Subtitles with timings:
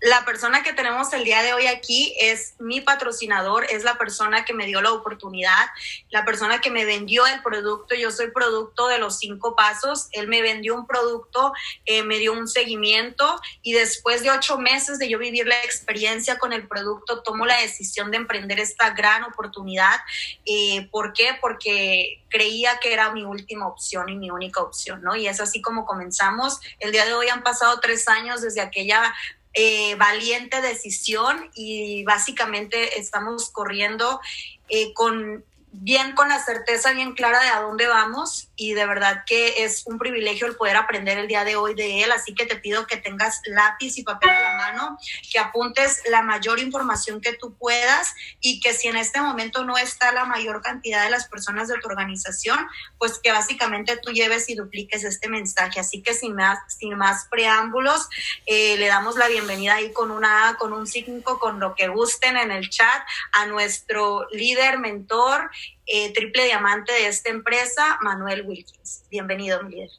[0.00, 4.44] la persona que tenemos el día de hoy aquí es mi patrocinador, es la persona
[4.44, 5.66] que me dio la oportunidad,
[6.10, 7.94] la persona que me vendió el producto.
[7.94, 10.08] Yo soy producto de los cinco pasos.
[10.12, 11.52] Él me vendió un producto,
[11.84, 16.38] eh, me dio un seguimiento y después de ocho meses de yo vivir la experiencia
[16.38, 19.96] con el producto, tomo la decisión de emprender esta gran oportunidad.
[20.44, 21.36] Eh, ¿Por qué?
[21.40, 25.16] Porque creía que era mi última opción y mi única opción, ¿no?
[25.16, 26.60] Y es así como comenzamos.
[26.78, 29.14] El día de hoy han pasado tres años desde aquella
[29.60, 34.20] eh, valiente decisión y básicamente estamos corriendo
[34.68, 39.24] eh, con bien con la certeza bien clara de a dónde vamos y de verdad
[39.26, 42.46] que es un privilegio el poder aprender el día de hoy de él, así que
[42.46, 44.98] te pido que tengas lápiz y papel a la mano,
[45.30, 49.78] que apuntes la mayor información que tú puedas y que si en este momento no
[49.78, 52.58] está la mayor cantidad de las personas de tu organización,
[52.98, 55.80] pues que básicamente tú lleves y dupliques este mensaje.
[55.80, 58.08] Así que sin más, sin más preámbulos,
[58.46, 62.36] eh, le damos la bienvenida ahí con una con un 5, con lo que gusten
[62.36, 65.50] en el chat a nuestro líder, mentor,
[65.86, 69.04] eh, triple diamante de esta empresa, Manuel Wilkins.
[69.10, 69.90] Bienvenido, mi líder.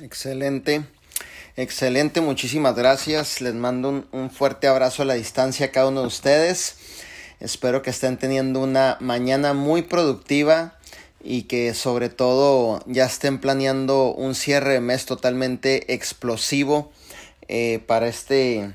[0.00, 0.84] Excelente.
[1.56, 3.42] Excelente, muchísimas gracias.
[3.42, 6.76] Les mando un, fuerte abrazo a la distancia a cada uno de ustedes.
[7.40, 10.78] Espero que estén teniendo una mañana muy productiva
[11.22, 16.90] y que sobre todo ya estén planeando un cierre de mes totalmente explosivo
[17.48, 18.72] eh, para este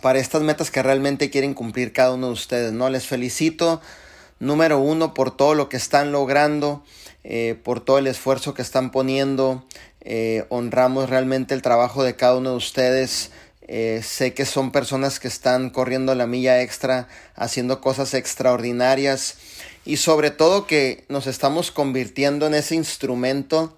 [0.00, 2.72] para estas metas que realmente quieren cumplir cada uno de ustedes.
[2.72, 2.88] ¿no?
[2.90, 3.80] Les felicito,
[4.40, 6.84] número uno, por todo lo que están logrando,
[7.24, 9.64] eh, por todo el esfuerzo que están poniendo.
[10.00, 13.30] Eh, honramos realmente el trabajo de cada uno de ustedes.
[13.66, 19.36] Eh, sé que son personas que están corriendo la milla extra, haciendo cosas extraordinarias
[19.86, 23.76] y sobre todo que nos estamos convirtiendo en ese instrumento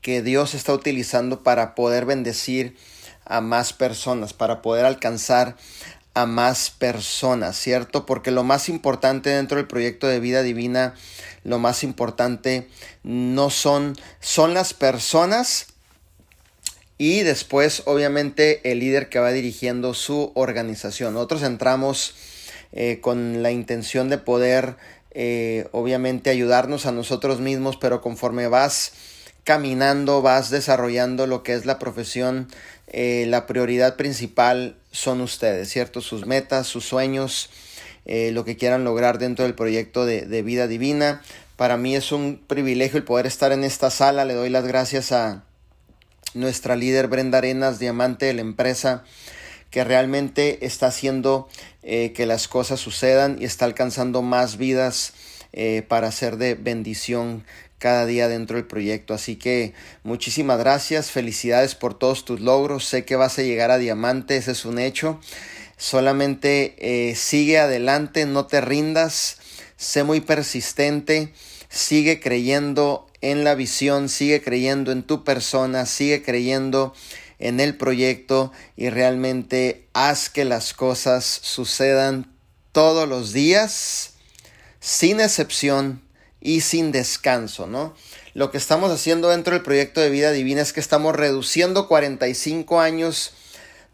[0.00, 2.76] que Dios está utilizando para poder bendecir
[3.26, 5.56] a más personas, para poder alcanzar
[6.14, 8.06] a más personas, ¿cierto?
[8.06, 10.94] Porque lo más importante dentro del proyecto de vida divina,
[11.44, 12.68] lo más importante
[13.02, 15.66] no son, son las personas
[16.96, 21.12] y después obviamente el líder que va dirigiendo su organización.
[21.12, 22.14] Nosotros entramos
[22.72, 24.76] eh, con la intención de poder
[25.10, 28.92] eh, obviamente ayudarnos a nosotros mismos, pero conforme vas
[29.46, 32.48] caminando, vas desarrollando lo que es la profesión
[32.88, 36.00] eh, la prioridad principal son ustedes, ¿cierto?
[36.00, 37.50] Sus metas, sus sueños,
[38.04, 41.22] eh, lo que quieran lograr dentro del proyecto de, vida divina.
[41.56, 44.24] Para mí es un privilegio el poder estar en esta sala.
[44.24, 45.42] Le doy las gracias a
[46.34, 49.04] nuestra líder Brenda Arenas, diamante de la empresa,
[49.70, 51.48] que realmente está haciendo
[51.82, 55.12] eh, que las cosas sucedan y está alcanzando más vidas
[55.88, 57.42] para ser de bendición
[57.78, 59.14] cada día dentro del proyecto.
[59.14, 62.84] Así que muchísimas gracias, felicidades por todos tus logros.
[62.84, 65.20] Sé que vas a llegar a diamante, ese es un hecho.
[65.76, 69.38] Solamente eh, sigue adelante, no te rindas,
[69.76, 71.32] sé muy persistente,
[71.68, 76.94] sigue creyendo en la visión, sigue creyendo en tu persona, sigue creyendo
[77.38, 82.32] en el proyecto y realmente haz que las cosas sucedan
[82.72, 84.14] todos los días,
[84.80, 86.05] sin excepción
[86.46, 87.96] y sin descanso, ¿no?
[88.32, 92.78] Lo que estamos haciendo dentro del proyecto de vida divina es que estamos reduciendo 45
[92.78, 93.32] años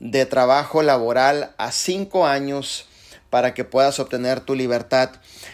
[0.00, 2.84] de trabajo laboral a 5 años
[3.30, 5.12] para que puedas obtener tu libertad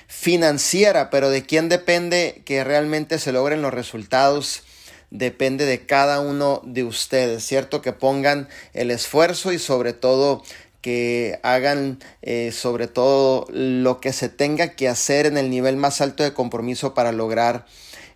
[0.08, 4.64] financiera, pero de quién depende que realmente se logren los resultados
[5.10, 7.80] depende de cada uno de ustedes, ¿cierto?
[7.80, 10.42] Que pongan el esfuerzo y sobre todo
[10.80, 16.00] que hagan eh, sobre todo lo que se tenga que hacer en el nivel más
[16.00, 17.66] alto de compromiso para lograr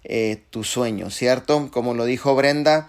[0.04, 1.70] eh, tu sueño, ¿cierto?
[1.72, 2.88] Como lo dijo Brenda,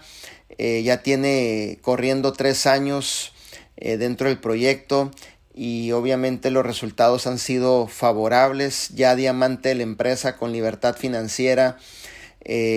[0.58, 3.32] eh, ya tiene corriendo tres años
[3.76, 5.10] dentro del proyecto
[5.52, 11.76] y obviamente los resultados han sido favorables, ya diamante de la empresa con libertad financiera,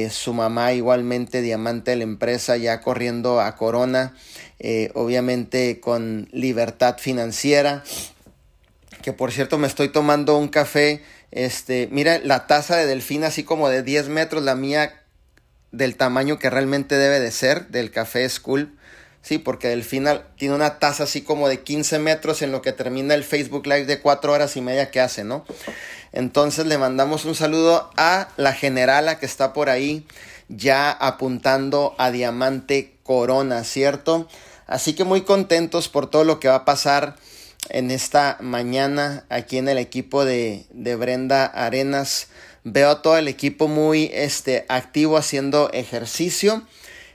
[0.09, 4.15] su mamá igualmente diamante de la empresa ya corriendo a Corona
[4.59, 7.83] eh, obviamente con libertad financiera.
[9.01, 11.01] Que por cierto me estoy tomando un café,
[11.31, 15.01] este, mira la taza de delfín así como de 10 metros, la mía
[15.71, 18.73] del tamaño que realmente debe de ser, del café School.
[19.21, 20.07] Sí, porque Delfín
[20.37, 23.83] tiene una taza así como de 15 metros en lo que termina el Facebook Live
[23.83, 25.45] de 4 horas y media que hace, ¿no?
[26.13, 30.07] Entonces le mandamos un saludo a la generala que está por ahí
[30.47, 34.29] ya apuntando a Diamante Corona, ¿cierto?
[34.67, 37.15] Así que muy contentos por todo lo que va a pasar
[37.69, 42.27] en esta mañana aquí en el equipo de, Brenda Arenas.
[42.63, 46.63] Veo a todo el equipo muy este, activo haciendo ejercicio.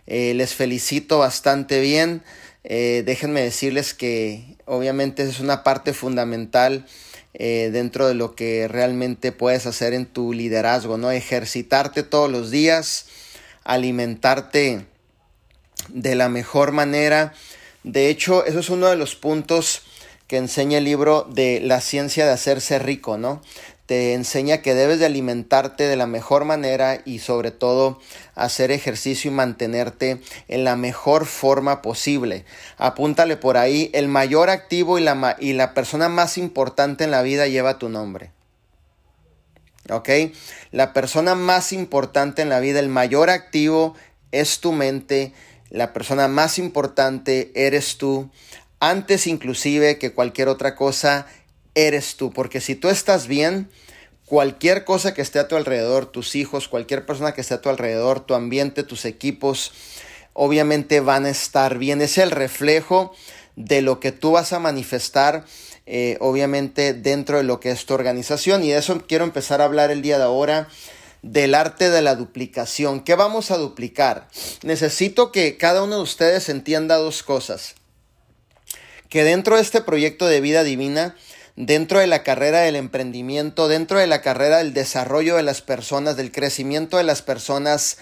[0.07, 2.23] Eh, les felicito bastante bien.
[2.65, 6.87] Eh, déjenme decirles que obviamente es una parte fundamental
[7.35, 11.11] eh, dentro de lo que realmente puedes hacer en tu liderazgo, ¿no?
[11.11, 13.07] Ejercitarte todos los días,
[13.65, 14.87] alimentarte
[15.88, 17.34] de la mejor manera.
[17.84, 19.82] De hecho, eso es uno de los puntos
[20.26, 23.43] que enseña el libro de la ciencia de hacerse rico, ¿no?
[23.93, 28.00] te enseña que debes de alimentarte de la mejor manera y sobre todo
[28.34, 32.46] hacer ejercicio y mantenerte en la mejor forma posible.
[32.79, 37.20] Apúntale por ahí, el mayor activo y la, y la persona más importante en la
[37.20, 38.31] vida lleva tu nombre.
[39.90, 40.08] ¿Ok?
[40.70, 43.94] La persona más importante en la vida, el mayor activo
[44.31, 45.34] es tu mente,
[45.73, 48.31] la persona más importante eres tú,
[48.79, 51.27] antes inclusive que cualquier otra cosa
[51.75, 53.71] eres tú, porque si tú estás bien,
[54.27, 57.71] cualquier cosa que esté a tu alrededor, tus hijos, cualquier persona que esté a tu
[57.71, 59.73] alrededor, tu ambiente, tus equipos,
[60.35, 62.03] obviamente van a estar bien.
[62.03, 63.15] Es el reflejo
[63.57, 65.47] de lo que tú vas a manifestar,
[65.87, 68.63] eh, obviamente, dentro de lo que es tu organización.
[68.63, 70.69] Y de eso quiero empezar a hablar el día de ahora
[71.23, 73.01] del arte de la duplicación.
[73.03, 74.29] ¿Qué vamos a duplicar?
[74.63, 77.75] Necesito que cada uno de ustedes entienda dos cosas.
[79.09, 81.17] Que dentro de este proyecto de vida divina,
[81.55, 86.17] dentro de la carrera del emprendimiento, dentro de la carrera del desarrollo de las personas,
[86.17, 87.99] del crecimiento de las personas,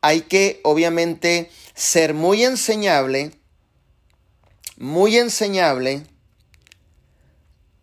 [0.00, 3.32] hay que obviamente ser muy enseñable,
[4.76, 6.04] muy enseñable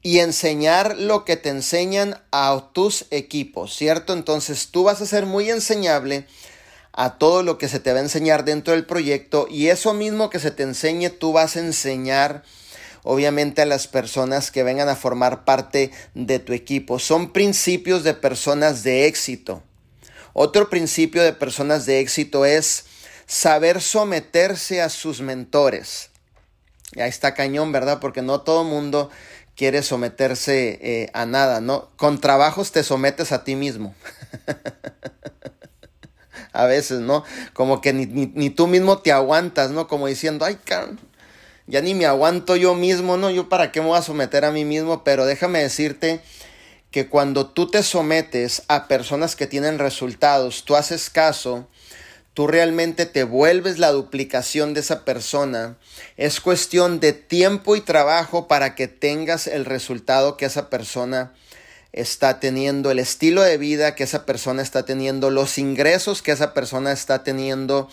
[0.01, 4.13] y enseñar lo que te enseñan a tus equipos, ¿cierto?
[4.13, 6.25] Entonces tú vas a ser muy enseñable
[6.93, 10.29] a todo lo que se te va a enseñar dentro del proyecto y eso mismo
[10.29, 12.43] que se te enseñe tú vas a enseñar
[13.03, 16.99] obviamente a las personas que vengan a formar parte de tu equipo.
[16.99, 19.63] Son principios de personas de éxito.
[20.33, 22.85] Otro principio de personas de éxito es
[23.25, 26.09] saber someterse a sus mentores.
[26.93, 27.99] Y ahí está cañón, ¿verdad?
[27.99, 29.09] Porque no todo mundo
[29.59, 31.89] quiere someterse eh, a nada, ¿no?
[31.97, 33.93] Con trabajos te sometes a ti mismo.
[36.53, 37.25] a veces, ¿no?
[37.51, 39.89] Como que ni, ni, tú mismo te aguantas, ¿no?
[39.89, 40.97] Como diciendo, ay, can
[41.67, 43.29] ya ni me aguanto yo mismo, ¿no?
[43.29, 46.21] Yo para qué me voy a someter a mí mismo, pero déjame decirte
[46.89, 51.67] que cuando tú te sometes a personas que tienen resultados, tú haces caso,
[52.39, 55.75] tú realmente te vuelves la duplicación de esa persona.
[56.15, 61.33] Es cuestión de tiempo y trabajo para que tengas el resultado que esa persona
[61.91, 66.53] está teniendo, el estilo de vida que esa persona está teniendo, los ingresos que esa
[66.53, 67.89] persona está teniendo,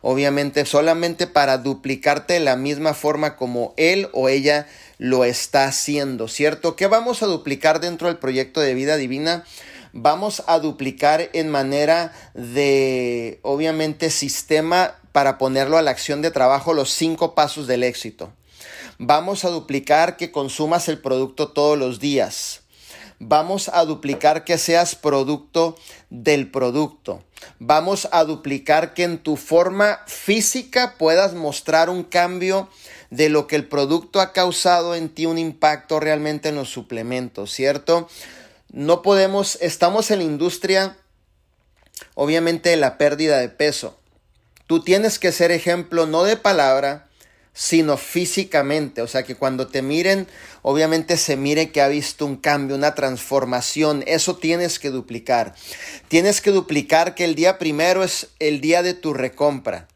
[0.00, 6.26] obviamente solamente para duplicarte de la misma forma como él o ella lo está haciendo,
[6.26, 6.74] ¿cierto?
[6.74, 9.44] ¿Qué vamos a duplicar dentro del proyecto de vida divina?
[9.92, 16.74] Vamos a duplicar en manera de, obviamente, sistema para ponerlo a la acción de trabajo
[16.74, 18.32] los cinco pasos del éxito.
[18.98, 22.60] Vamos a duplicar que consumas el producto todos los días
[23.22, 25.76] Vamos a duplicar que seas producto
[26.08, 27.22] del producto.
[27.58, 32.70] Vamos a duplicar que en tu forma física puedas mostrar un cambio
[33.10, 37.52] de lo que el producto ha causado en ti un impacto realmente en los suplementos,
[37.52, 38.08] ¿cierto?
[38.72, 40.96] No podemos, estamos en la industria,
[42.14, 43.98] obviamente, de la pérdida de peso.
[44.68, 47.08] Tú tienes que ser ejemplo no de palabra,
[47.52, 49.02] sino físicamente.
[49.02, 50.28] O sea, que cuando te miren,
[50.62, 54.04] obviamente se mire que ha visto un cambio, una transformación.
[54.06, 55.54] Eso tienes que duplicar.
[56.06, 59.88] Tienes que duplicar que el día primero es el día de tu recompra.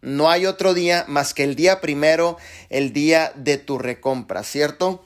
[0.00, 2.36] No hay otro día más que el día primero,
[2.68, 5.04] el día de tu recompra, ¿cierto?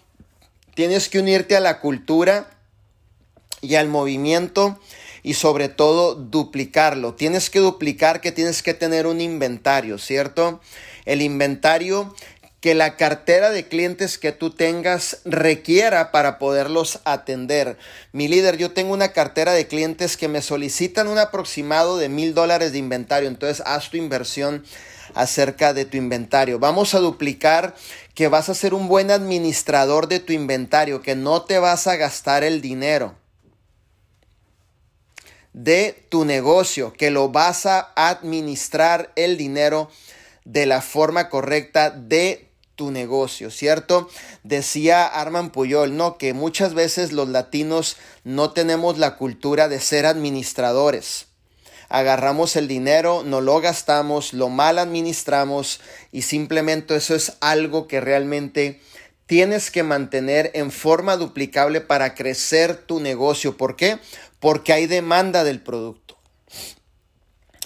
[0.75, 2.56] Tienes que unirte a la cultura
[3.67, 4.79] y al movimiento
[5.23, 7.15] y sobre todo duplicarlo.
[7.15, 10.61] Tienes que duplicar que tienes que tener un inventario, ¿cierto?
[11.07, 12.15] el inventario
[12.61, 17.79] que la cartera de clientes que tú tengas requiera para poderlos atender.
[18.13, 22.35] Mi líder, yo tengo una cartera de clientes que me solicitan un aproximado de mil
[22.35, 24.65] dólares de inventario, entonces haz tu inversión
[25.15, 26.59] acerca de tu inventario.
[26.59, 27.77] Vamos a duplicar
[28.15, 31.95] que vas a ser un buen administrador de tu inventario, que no te vas a
[31.95, 33.15] gastar el dinero
[35.57, 39.91] de tu negocio, que lo vas a administrar el dinero
[40.45, 44.11] de la forma correcta de tu negocio, ¿cierto?
[44.45, 46.19] Decía Arman Puyol, ¿no?
[46.19, 51.29] Que muchas veces los latinos no tenemos la cultura de ser administradores.
[51.89, 55.81] Agarramos el dinero, no lo gastamos, lo mal administramos
[56.13, 58.83] y simplemente eso es algo que realmente
[59.27, 63.57] tienes que mantener en forma duplicable para crecer tu negocio.
[63.57, 63.99] ¿Por qué?
[64.41, 66.17] Porque hay demanda del producto.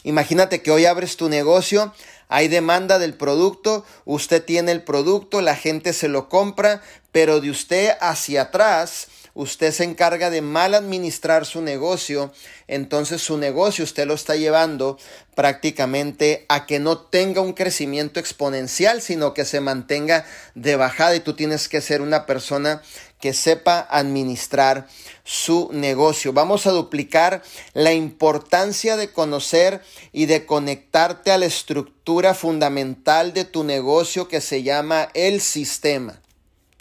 [0.03, 1.93] Imagínate que hoy abres tu negocio,
[2.29, 6.81] hay demanda del producto, usted tiene el producto, la gente se lo compra,
[7.13, 12.33] pero de usted hacia atrás usted se encarga de mal administrar su negocio,
[12.67, 14.99] entonces su negocio usted lo está llevando
[15.35, 20.25] prácticamente a que no tenga un crecimiento exponencial, sino que se mantenga
[20.55, 22.83] de bajada y tú tienes que ser una persona
[23.21, 24.87] que sepa administrar
[25.25, 26.33] su negocio.
[26.33, 27.43] Vamos a duplicar
[27.75, 34.41] la importancia de conocer y de conectarte a la estructura fundamental de tu negocio que
[34.41, 36.21] se llama el sistema.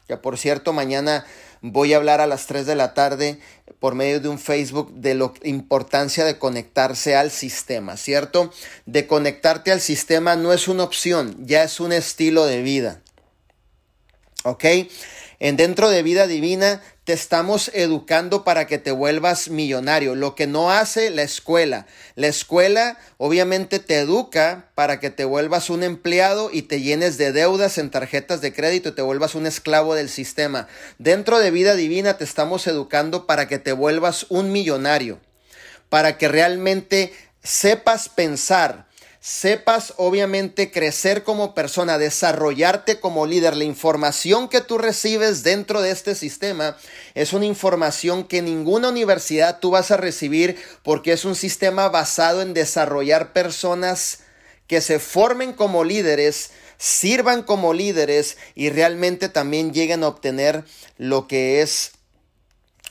[0.07, 1.25] Que por cierto, mañana
[1.61, 3.39] voy a hablar a las 3 de la tarde
[3.79, 8.51] por medio de un Facebook de la importancia de conectarse al sistema, ¿cierto?
[8.85, 13.01] De conectarte al sistema no es una opción, ya es un estilo de vida.
[14.43, 14.65] ¿Ok?
[15.41, 20.47] En dentro de vida divina te estamos educando para que te vuelvas millonario, lo que
[20.47, 21.87] no hace la escuela.
[22.15, 27.31] La escuela obviamente te educa para que te vuelvas un empleado y te llenes de
[27.31, 30.67] deudas en tarjetas de crédito y te vuelvas un esclavo del sistema.
[30.97, 35.19] Dentro de vida divina te estamos educando para que te vuelvas un millonario,
[35.87, 38.88] para que realmente sepas pensar,
[39.21, 43.57] sepas obviamente crecer como persona, desarrollarte como líder.
[43.57, 46.77] La información que tú recibes dentro de este sistema
[47.15, 52.41] es una información que ninguna universidad tú vas a recibir porque es un sistema basado
[52.41, 54.19] en desarrollar personas
[54.67, 60.63] que se formen como líderes, sirvan como líderes y realmente también lleguen a obtener
[60.97, 61.91] lo que es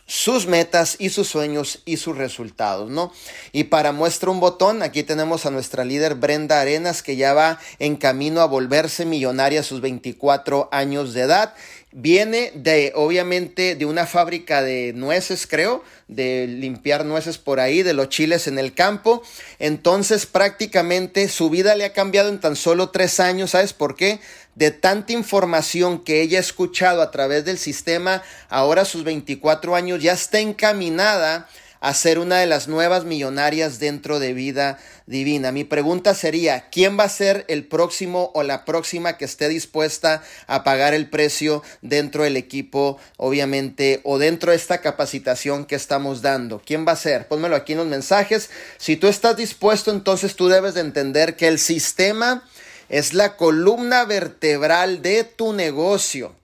[0.09, 3.12] sus metas y sus sueños y sus resultados, ¿no?
[3.53, 7.61] Y para muestra un botón, aquí tenemos a nuestra líder Brenda Arenas que ya va
[7.79, 11.55] en camino a volverse millonaria a sus 24 años de edad.
[11.90, 17.95] Viene de, obviamente, de una fábrica de nueces, creo, de limpiar nueces por ahí, de
[17.95, 19.23] los chiles en el campo.
[19.59, 23.50] Entonces, prácticamente su vida le ha cambiado en tan solo tres años.
[23.50, 24.21] ¿Sabes por qué?
[24.59, 29.76] de tanta información que ella ha escuchado a través del sistema, ahora a sus 24
[29.76, 31.49] años ya está encaminada
[31.81, 35.53] a ser una de las nuevas millonarias dentro de vida divina.
[35.53, 40.23] Mi pregunta sería, ¿quién va a ser el próximo o la próxima que esté dispuesta
[40.47, 46.23] a pagar el precio dentro del equipo, obviamente, o dentro de esta capacitación que estamos
[46.23, 46.61] dando?
[46.65, 47.29] ¿Quién va a ser?
[47.29, 48.51] Pónmelo aquí en los mensajes.
[48.77, 52.45] Si tú estás dispuesto, entonces tú debes de entender que el sistema
[52.89, 56.35] es la columna vertebral de tu negocio.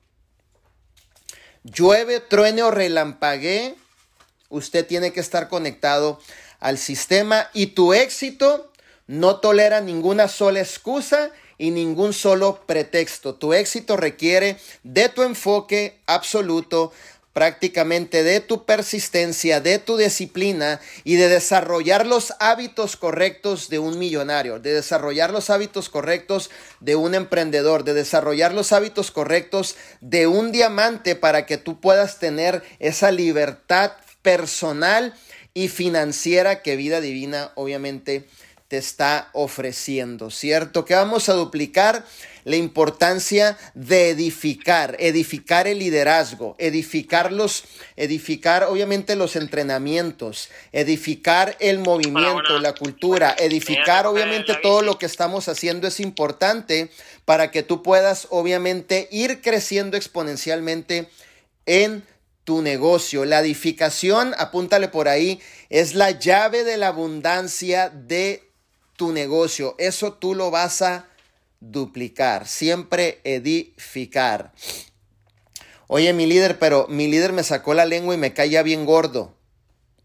[1.64, 3.74] Llueve, truene o relampaguee,
[4.54, 6.20] usted tiene que estar conectado
[6.60, 8.70] al sistema y tu éxito
[9.06, 13.34] no tolera ninguna sola excusa y ningún solo pretexto.
[13.34, 16.92] Tu éxito requiere de tu enfoque absoluto
[17.34, 23.98] prácticamente de tu persistencia, de tu disciplina y de desarrollar los hábitos correctos de un
[23.98, 30.28] millonario, de desarrollar los hábitos correctos de un emprendedor, de desarrollar los hábitos correctos de
[30.28, 33.92] un diamante para que tú puedas tener esa libertad
[34.24, 35.14] personal
[35.52, 38.26] y financiera que vida divina obviamente
[38.68, 40.86] te está ofreciendo, ¿cierto?
[40.86, 42.04] Que vamos a duplicar
[42.44, 47.64] la importancia de edificar, edificar el liderazgo, edificarlos,
[47.96, 55.48] edificar obviamente los entrenamientos, edificar el movimiento, la cultura, edificar obviamente todo lo que estamos
[55.48, 56.90] haciendo es importante
[57.26, 61.08] para que tú puedas obviamente ir creciendo exponencialmente
[61.66, 62.02] en
[62.44, 63.24] tu negocio.
[63.24, 68.50] La edificación, apúntale por ahí, es la llave de la abundancia de
[68.96, 69.74] tu negocio.
[69.78, 71.08] Eso tú lo vas a
[71.60, 74.52] duplicar, siempre edificar.
[75.86, 79.34] Oye, mi líder, pero mi líder me sacó la lengua y me caía bien gordo.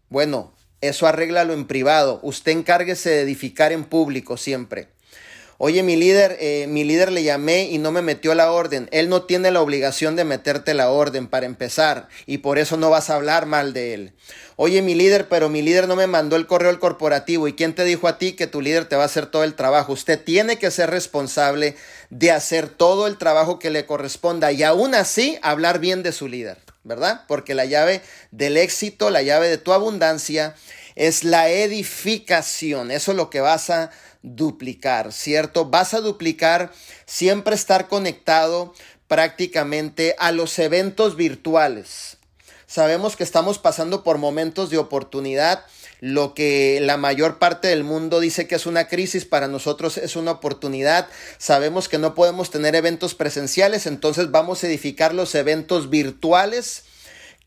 [0.08, 2.20] Bueno, eso arréglalo en privado.
[2.22, 4.88] Usted encárguese de edificar en público siempre.
[5.62, 8.88] Oye, mi líder, eh, mi líder le llamé y no me metió la orden.
[8.92, 12.88] Él no tiene la obligación de meterte la orden para empezar y por eso no
[12.88, 14.12] vas a hablar mal de él.
[14.56, 17.46] Oye, mi líder, pero mi líder no me mandó el correo al corporativo.
[17.46, 19.54] ¿Y quién te dijo a ti que tu líder te va a hacer todo el
[19.54, 19.92] trabajo?
[19.92, 21.76] Usted tiene que ser responsable
[22.08, 26.26] de hacer todo el trabajo que le corresponda y aún así hablar bien de su
[26.26, 27.24] líder, ¿verdad?
[27.28, 28.00] Porque la llave
[28.30, 30.54] del éxito, la llave de tu abundancia
[30.94, 32.90] es la edificación.
[32.90, 33.90] Eso es lo que vas a
[34.22, 35.66] duplicar, ¿cierto?
[35.66, 36.72] Vas a duplicar
[37.06, 38.74] siempre estar conectado
[39.08, 42.18] prácticamente a los eventos virtuales.
[42.66, 45.64] Sabemos que estamos pasando por momentos de oportunidad.
[45.98, 50.14] Lo que la mayor parte del mundo dice que es una crisis, para nosotros es
[50.14, 51.08] una oportunidad.
[51.38, 56.84] Sabemos que no podemos tener eventos presenciales, entonces vamos a edificar los eventos virtuales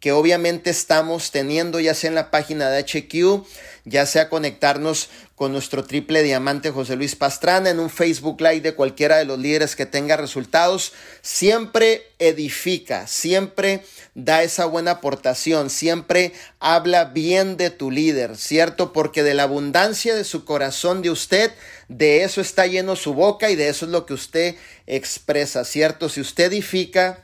[0.04, 3.46] que obviamente estamos teniendo, ya sea en la página de HQ,
[3.86, 8.76] ya sea conectarnos con nuestro triple diamante José Luis Pastrana en un Facebook Live de
[8.76, 10.92] cualquiera de los líderes que tenga resultados,
[11.22, 18.92] siempre edifica, siempre da esa buena aportación, siempre habla bien de tu líder, ¿cierto?
[18.92, 21.54] Porque de la abundancia de su corazón de usted,
[21.88, 24.56] de eso está lleno su boca y de eso es lo que usted
[24.86, 26.10] expresa, ¿cierto?
[26.10, 27.23] Si usted edifica,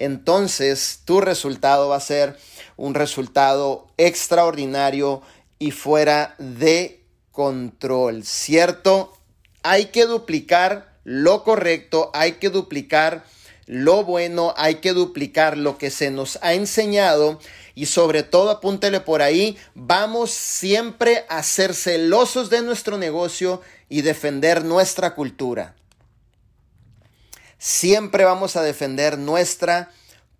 [0.00, 2.36] entonces tu resultado va a ser
[2.76, 5.20] un resultado extraordinario
[5.58, 9.12] y fuera de control, ¿cierto?
[9.62, 13.24] Hay que duplicar lo correcto, hay que duplicar
[13.66, 17.38] lo bueno, hay que duplicar lo que se nos ha enseñado
[17.74, 24.00] y sobre todo apúntele por ahí, vamos siempre a ser celosos de nuestro negocio y
[24.00, 25.76] defender nuestra cultura.
[27.62, 29.90] Siempre vamos a defender nuestra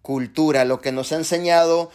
[0.01, 1.91] cultura, lo que nos ha enseñado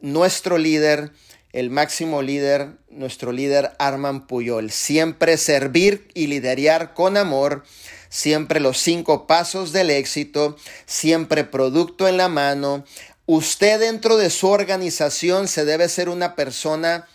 [0.00, 1.12] nuestro líder,
[1.52, 4.70] el máximo líder, nuestro líder Arman Puyol.
[4.70, 7.62] Siempre servir y liderar con amor,
[8.08, 10.56] siempre los cinco pasos del éxito,
[10.86, 12.86] siempre producto en la mano.
[13.26, 17.06] Usted dentro de su organización se debe ser una persona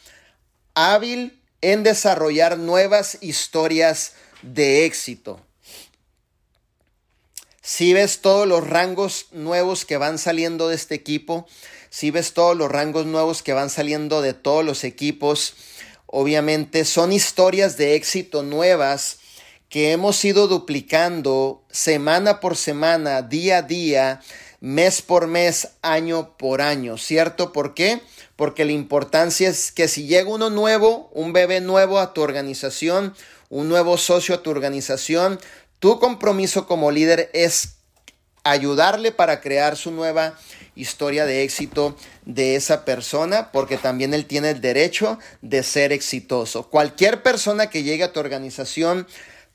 [0.75, 5.41] hábil en desarrollar nuevas historias de éxito.
[7.67, 11.47] Si ves todos los rangos nuevos que van saliendo de este equipo,
[11.89, 15.55] si ves todos los rangos nuevos que van saliendo de todos los equipos,
[16.05, 19.17] obviamente son historias de éxito nuevas
[19.67, 24.21] que hemos ido duplicando semana por semana, día a día,
[24.59, 27.51] mes por mes, año por año, ¿cierto?
[27.51, 27.99] ¿Por qué?
[28.35, 33.15] Porque la importancia es que si llega uno nuevo, un bebé nuevo a tu organización,
[33.49, 35.39] un nuevo socio a tu organización,
[35.85, 37.75] tu compromiso como líder es
[38.43, 40.35] ayudarle para crear su nueva
[40.75, 46.71] historia de éxito de esa persona, porque también él tiene el derecho de ser exitoso.
[46.71, 49.05] Cualquier persona que llegue a tu organización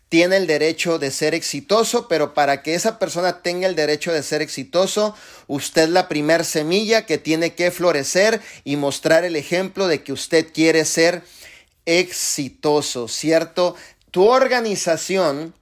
[0.08, 4.22] tiene el derecho de ser exitoso, pero para que esa persona tenga el derecho de
[4.22, 5.16] ser exitoso,
[5.48, 10.12] usted es la primer semilla que tiene que florecer y mostrar el ejemplo de que
[10.12, 11.24] usted quiere ser
[11.86, 13.74] exitoso, ¿cierto?
[14.12, 15.54] Tu organización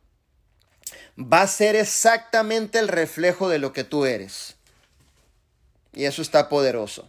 [1.19, 4.55] va a ser exactamente el reflejo de lo que tú eres.
[5.93, 7.09] Y eso está poderoso.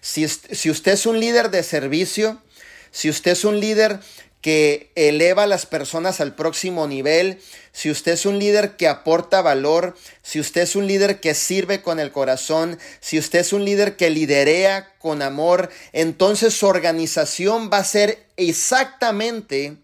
[0.00, 2.40] Si, si, usted es un líder de servicio,
[2.90, 4.00] si usted es un líder
[4.40, 7.40] que eleva a las personas al próximo nivel,
[7.72, 11.80] si usted es un líder que aporta valor, si usted es un líder que sirve
[11.80, 17.70] con el corazón, si usted es un líder que liderea con amor, entonces su organización
[17.72, 19.78] va a ser exactamente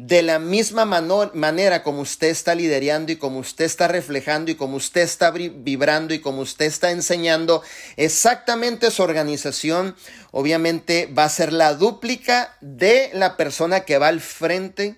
[0.00, 4.76] de la misma manera como usted está liderando y como usted está reflejando y como
[4.76, 7.62] usted está vibrando y como usted está enseñando
[7.98, 9.94] exactamente su organización,
[10.30, 14.96] obviamente va a ser la dúplica de la persona que va al frente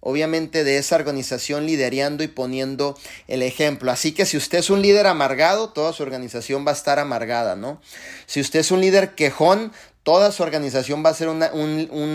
[0.00, 3.90] obviamente de esa organización liderando y poniendo el ejemplo.
[3.90, 7.56] Así que si usted es un líder amargado, toda su organización va a estar amargada,
[7.56, 7.80] ¿no?
[8.26, 9.72] Si usted es un líder quejón,
[10.06, 11.50] toda su organización va a ser una,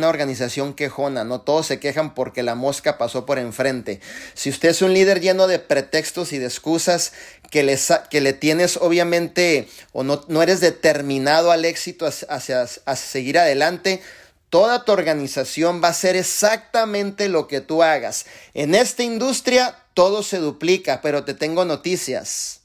[0.08, 3.99] organización quejona, no todos se quejan porque la mosca pasó por enfrente.
[4.34, 7.12] Si usted es un líder lleno de pretextos y de excusas
[7.49, 7.77] que le,
[8.10, 14.01] que le tienes obviamente o no, no eres determinado al éxito hacia, hacia seguir adelante,
[14.49, 18.25] toda tu organización va a ser exactamente lo que tú hagas.
[18.54, 22.62] En esta industria todo se duplica, pero te tengo noticias.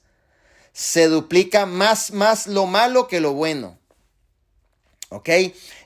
[0.72, 3.76] Se duplica más, más lo malo que lo bueno.
[5.16, 5.30] ¿Ok?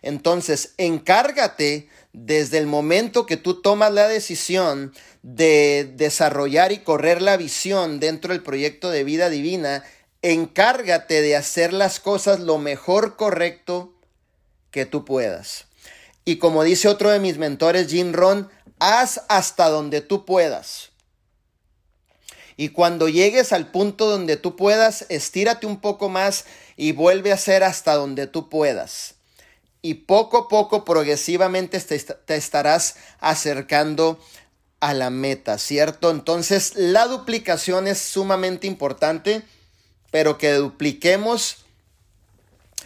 [0.03, 7.37] Entonces, encárgate desde el momento que tú tomas la decisión de desarrollar y correr la
[7.37, 9.85] visión dentro del proyecto de vida divina,
[10.23, 13.95] encárgate de hacer las cosas lo mejor correcto
[14.73, 15.67] que tú puedas.
[16.25, 20.91] Y como dice otro de mis mentores, Jim Ron, haz hasta donde tú puedas.
[22.57, 26.45] Y cuando llegues al punto donde tú puedas, estírate un poco más
[26.77, 29.15] y vuelve a hacer hasta donde tú puedas.
[29.83, 34.21] Y poco a poco, progresivamente, te, estarás acercando
[34.81, 36.11] a la meta, ¿cierto?
[36.11, 39.43] Entonces, la duplicación es sumamente importante,
[40.11, 41.65] pero que dupliquemos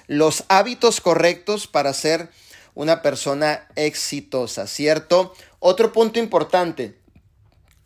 [0.06, 2.30] los hábitos correctos para ser
[2.74, 5.34] una persona exitosa, ¿cierto?
[5.60, 6.98] Otro punto importante,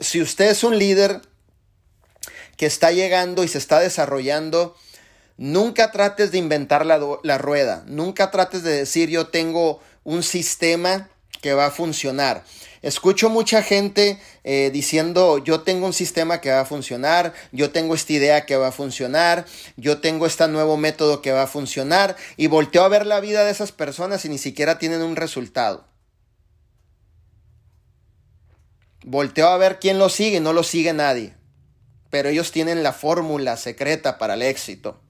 [0.01, 1.21] si usted es un líder
[2.57, 4.77] que está llegando y se está desarrollando,
[5.38, 11.09] nunca trates de inventar la, rueda, nunca trates de decir yo tengo un sistema
[11.40, 12.44] que va a funcionar.
[12.83, 17.94] Escucho mucha gente eh, diciendo, yo tengo un sistema que va a funcionar, yo tengo
[17.94, 19.46] esta idea que va a funcionar,
[19.77, 23.44] yo tengo este nuevo método que va a funcionar, y volteo a ver la vida
[23.44, 25.87] de esas personas y ni siquiera tienen un resultado.
[29.05, 31.35] Volteo a ver quién lo sigue, no lo sigue nadie.
[32.11, 35.01] Pero ellos tienen la fórmula secreta para el éxito.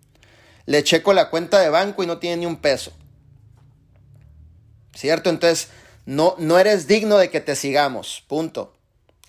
[0.69, 2.93] Le checo la cuenta de banco y no tiene ni un peso.
[4.95, 5.31] ¿Cierto?
[5.31, 5.69] Entonces,
[6.05, 8.23] no, no eres digno de que te sigamos.
[8.29, 8.77] Punto.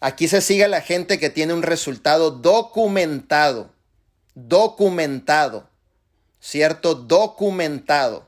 [0.01, 3.69] Aquí se sigue la gente que tiene un resultado documentado.
[4.35, 5.69] Documentado.
[6.41, 6.93] ¿Cierto?
[6.93, 8.27] Documentado.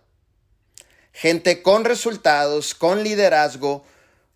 [1.12, 3.84] Gente con resultados, con liderazgo,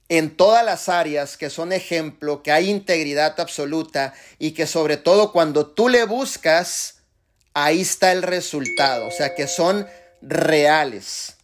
[0.10, 5.32] en todas las áreas que son ejemplo, que hay integridad absoluta y que sobre todo
[5.32, 6.95] cuando tú le buscas,
[7.56, 9.08] ahí está el resultado.
[9.08, 9.88] O sea, que son
[10.22, 11.36] reales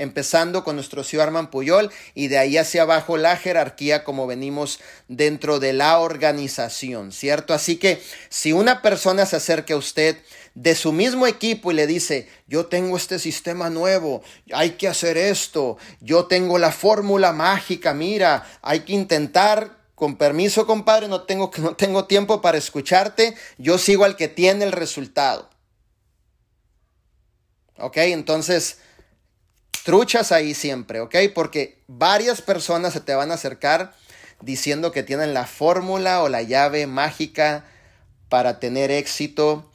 [0.00, 5.60] empezando con nuestro Arman Puyol y de ahí hacia abajo la jerarquía como venimos dentro
[5.60, 7.52] de la organización, ¿cierto?
[7.52, 10.16] Así que si una persona se acerca a usted
[10.54, 15.18] de su mismo equipo y le dice, yo tengo este sistema nuevo, hay que hacer
[15.18, 21.50] esto, yo tengo la fórmula mágica, mira, hay que intentar con permiso, compadre, no tengo,
[21.58, 25.50] no tengo tiempo para escucharte, yo sigo al que tiene el resultado.
[27.76, 27.98] ¿Ok?
[27.98, 28.78] Entonces,
[29.84, 31.16] truchas ahí siempre, ¿ok?
[31.34, 33.94] Porque varias personas se te van a acercar
[34.40, 37.66] diciendo que tienen la fórmula o la llave mágica
[38.30, 39.70] para tener éxito,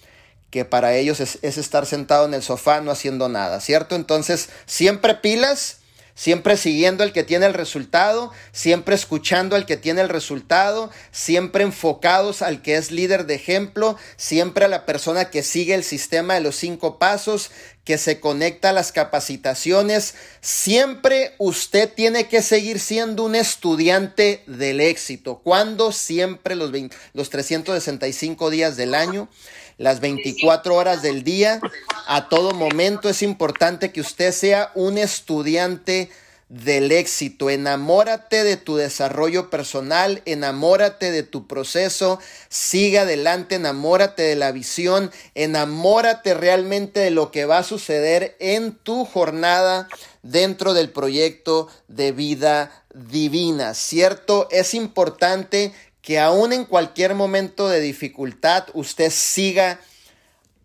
[0.49, 3.95] que para ellos es, es, estar sentado en el sofá no haciendo nada, ¿cierto?
[3.95, 5.81] Entonces, siempre pilas
[6.15, 11.63] siempre siguiendo al que tiene el resultado, siempre escuchando al que tiene el resultado, siempre
[11.63, 16.33] enfocados al que es líder de ejemplo, siempre a la persona que sigue el sistema
[16.33, 17.51] de los cinco pasos,
[17.83, 20.15] que se conecta a las capacitaciones.
[20.41, 25.41] Siempre usted tiene que seguir siendo un estudiante del éxito.
[25.43, 26.71] Cuando siempre los,
[27.13, 29.29] los 365 días del año
[29.77, 31.59] las 24 horas del día,
[32.07, 36.09] a todo momento es importante que usted sea un estudiante
[36.49, 37.49] del éxito.
[37.49, 45.11] Enamórate de tu desarrollo personal, enamórate de tu proceso, siga adelante, enamórate de la visión,
[45.33, 49.87] enamórate realmente de lo que va a suceder en tu jornada
[50.21, 54.47] dentro del proyecto de vida divina, ¿cierto?
[54.51, 55.73] Es importante
[56.05, 59.79] que aún en cualquier momento de dificultad usted siga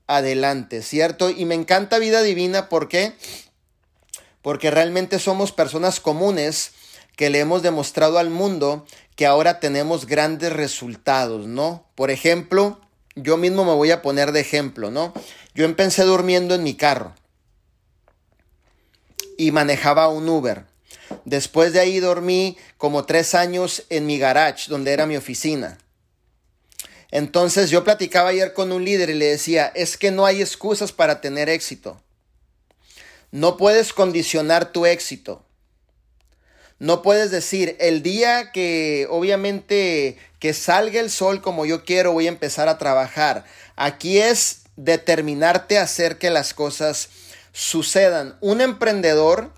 [0.07, 1.31] adelante, ¿cierto?
[1.31, 3.15] Y me encanta vida divina, ¿por qué?
[4.43, 6.73] Porque realmente somos personas comunes
[7.17, 8.85] que le hemos demostrado al mundo
[9.17, 11.87] que ahora tenemos grandes resultados, ¿no?
[11.95, 12.79] Por ejemplo,
[13.15, 15.15] yo mismo me voy a poner de ejemplo, ¿no?
[15.55, 17.15] Yo empecé durmiendo en mi carro
[19.39, 20.67] y manejaba un Uber.
[21.25, 25.79] Después de ahí dormí como tres años en mi garage, donde era mi oficina.
[27.11, 30.93] Entonces yo platicaba ayer con un líder y le decía, es que no hay excusas
[30.93, 32.01] para tener éxito.
[33.33, 35.45] No puedes condicionar tu éxito.
[36.79, 42.27] No puedes decir, el día que obviamente que salga el sol como yo quiero, voy
[42.27, 43.45] a empezar a trabajar.
[43.77, 47.11] Aquí es determinarte a hacer que las cosas
[47.53, 48.39] sucedan.
[48.41, 49.53] Un emprendedor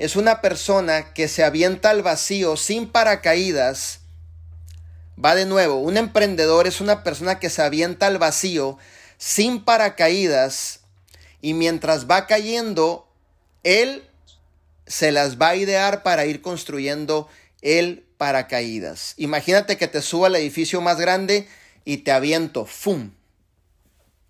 [0.00, 4.00] es una persona que se avienta al vacío sin paracaídas.
[5.22, 8.78] Va de nuevo, un emprendedor es una persona que se avienta al vacío
[9.18, 10.80] sin paracaídas
[11.42, 13.06] y mientras va cayendo,
[13.62, 14.08] él
[14.86, 17.28] se las va a idear para ir construyendo
[17.60, 19.12] el paracaídas.
[19.18, 21.46] Imagínate que te suba al edificio más grande
[21.84, 23.10] y te aviento, ¡fum!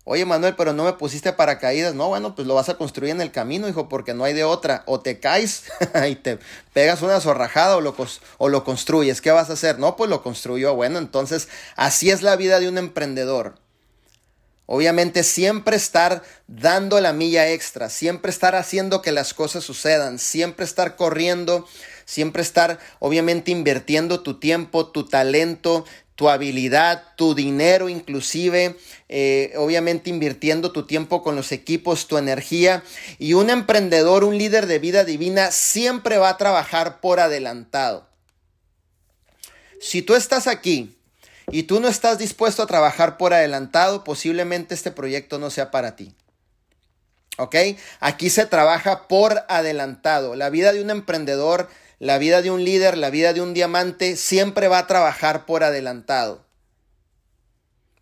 [0.03, 1.93] Oye, Manuel, pero no me pusiste paracaídas.
[1.93, 4.43] No, bueno, pues lo vas a construir en el camino, hijo, porque no hay de
[4.43, 4.81] otra.
[4.87, 5.65] O te caes
[6.09, 6.39] y te
[6.73, 7.95] pegas una zorrajada o lo,
[8.37, 9.21] o lo construyes.
[9.21, 9.77] ¿Qué vas a hacer?
[9.77, 10.73] No, pues lo construyó.
[10.73, 13.55] Bueno, entonces así es la vida de un emprendedor.
[14.65, 20.63] Obviamente siempre estar dando la milla extra, siempre estar haciendo que las cosas sucedan, siempre
[20.63, 21.67] estar corriendo,
[22.05, 25.83] siempre estar obviamente invirtiendo tu tiempo, tu talento,
[26.15, 28.75] tu habilidad, tu dinero inclusive,
[29.09, 32.83] eh, obviamente invirtiendo tu tiempo con los equipos, tu energía.
[33.17, 38.07] Y un emprendedor, un líder de vida divina, siempre va a trabajar por adelantado.
[39.79, 40.95] Si tú estás aquí
[41.51, 45.95] y tú no estás dispuesto a trabajar por adelantado, posiblemente este proyecto no sea para
[45.95, 46.13] ti.
[47.37, 47.55] ¿Ok?
[47.99, 50.35] Aquí se trabaja por adelantado.
[50.35, 51.69] La vida de un emprendedor
[52.01, 55.63] la vida de un líder, la vida de un diamante, siempre va a trabajar por
[55.63, 56.43] adelantado.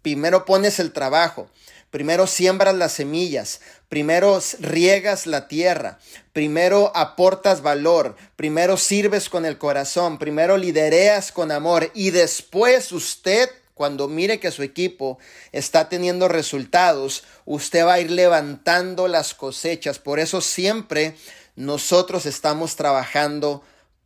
[0.02, 1.50] Primero pones el trabajo,
[1.92, 3.60] primero siembras las semillas,
[3.90, 6.00] primero riegas la tierra,
[6.32, 13.50] primero aportas valor, primero sirves con el corazón, primero lidereas con amor y después usted
[13.74, 15.20] cuando mire que su equipo
[15.52, 20.00] está teniendo resultados, usted va a ir levantando las cosechas.
[20.00, 21.18] Por eso siempre
[21.58, 23.62] nosotros estamos trabajando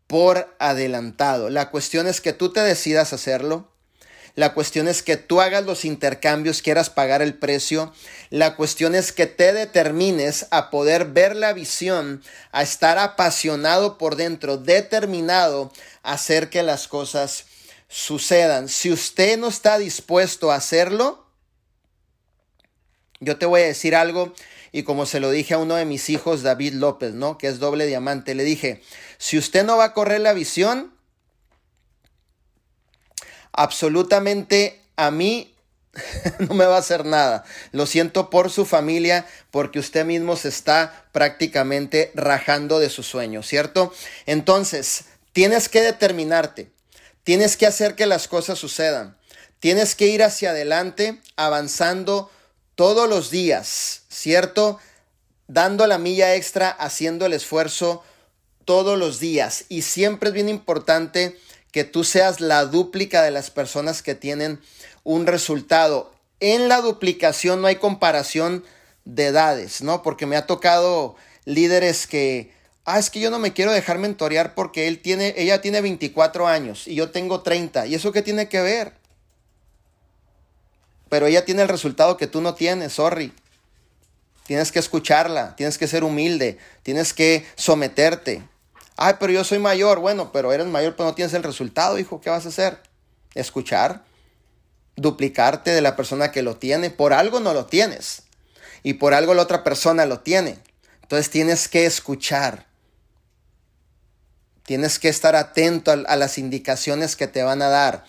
[0.08, 1.50] por adelantado.
[1.50, 3.70] La cuestión es que tú te decidas hacerlo.
[4.36, 7.94] La cuestión es que tú hagas los intercambios, quieras pagar el precio.
[8.32, 14.16] La cuestión es que te determines a poder ver la visión, a estar apasionado por
[14.16, 17.46] dentro, determinado a hacer que las cosas
[17.88, 18.70] sucedan.
[18.70, 21.28] Si usted no está dispuesto a hacerlo,
[23.20, 24.34] yo te voy a decir algo
[24.72, 27.38] y como se lo dije a uno de mis hijos, David López, ¿no?
[27.38, 28.82] Que es doble diamante, le dije,
[29.24, 30.94] si usted no va a correr la visión,
[33.54, 35.56] absolutamente a mí
[36.40, 37.46] no me va a hacer nada.
[37.72, 43.44] Lo siento por su familia, porque usted mismo se está prácticamente rajando de su sueño,
[43.44, 43.94] ¿cierto?
[44.26, 46.70] Entonces, tienes que determinarte.
[47.24, 49.18] Tienes que hacer que las cosas sucedan.
[49.62, 52.30] Tienes que ir hacia adelante avanzando
[52.76, 54.82] todos los días, ¿cierto?
[55.48, 58.04] Dando la milla extra, haciendo el esfuerzo
[58.66, 59.66] todos los días.
[59.70, 61.38] Y siempre es bien importante
[61.72, 64.60] que tú seas la dúplica de las personas que tienen
[65.04, 66.14] un resultado.
[66.40, 68.64] En la duplicación no hay comparación
[69.06, 70.02] de edades, ¿no?
[70.04, 72.52] Porque me ha tocado líderes que
[72.86, 76.48] ah, es que yo no me quiero dejar mentorear porque él tiene, ella tiene 24
[76.48, 77.88] años y yo tengo 30.
[77.88, 78.94] ¿Y eso qué tiene que ver?
[81.10, 83.34] Pero ella tiene el resultado que tú no tienes, sorry.
[84.46, 88.44] Tienes que escucharla, tienes que ser humilde, tienes que someterte.
[88.96, 90.00] Ay, pero yo soy mayor.
[90.00, 92.22] Bueno, pero eres mayor, pero no tienes el resultado, hijo.
[92.22, 92.80] ¿Qué vas a hacer?
[93.34, 94.04] Escuchar,
[94.96, 96.90] duplicarte de la persona que lo tiene.
[96.90, 98.24] Por algo no lo tienes.
[98.84, 100.60] Y por algo la otra persona lo tiene.
[101.02, 102.66] Entonces tienes que escuchar.
[104.64, 108.06] Tienes que estar atento a, las indicaciones que te van a dar.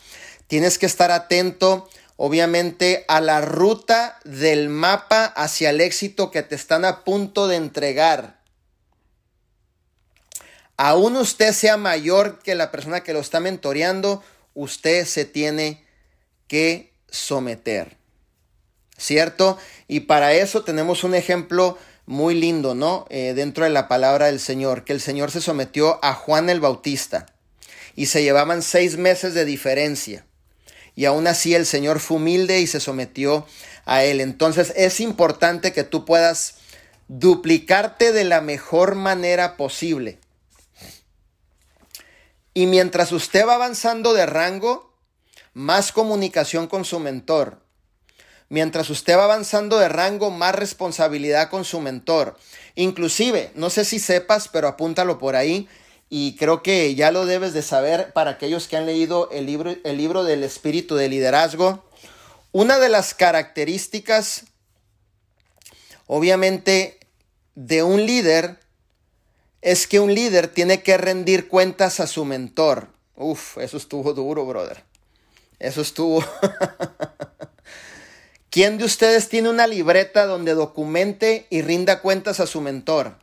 [0.47, 6.55] Tienes que estar atento, obviamente, a la ruta del mapa hacia el éxito que te
[6.55, 8.38] están a punto de entregar.
[10.76, 14.22] Aún usted sea mayor que la persona que lo está mentoreando,
[14.54, 15.84] usted se tiene
[16.48, 17.96] que someter.
[18.96, 19.58] ¿Cierto?
[19.88, 23.06] Y para eso tenemos un ejemplo muy lindo, ¿no?
[23.08, 26.60] Eh, dentro de la palabra del Señor, que el Señor se sometió a Juan el
[26.60, 27.26] Bautista
[27.96, 30.26] y se llevaban seis meses de diferencia.
[30.96, 33.46] Y aún así el Señor fue humilde y se sometió
[33.84, 34.20] a él.
[34.20, 36.56] Entonces es importante que tú puedas
[37.08, 40.18] duplicarte de la mejor manera posible.
[42.55, 44.95] Y mientras usted va avanzando de rango,
[45.53, 47.61] más comunicación con su mentor,
[48.49, 52.38] mientras usted va avanzando de rango, más responsabilidad con su mentor.
[52.77, 55.69] Inclusive, no sé si sepas, pero apúntalo por ahí
[56.09, 59.75] y creo que ya lo debes de saber para aquellos que han leído el libro,
[59.83, 61.85] el libro del espíritu de liderazgo.
[62.53, 64.45] Una de las características,
[66.07, 67.01] obviamente,
[67.57, 68.61] de un líder
[69.64, 72.88] es que un líder tiene que rendir cuentas a su mentor.
[73.16, 74.85] Uf, eso estuvo duro, brother.
[75.59, 76.22] Eso estuvo.
[78.50, 83.16] ¿Quién de ustedes tiene una libreta donde documente y rinda cuentas a su mentor?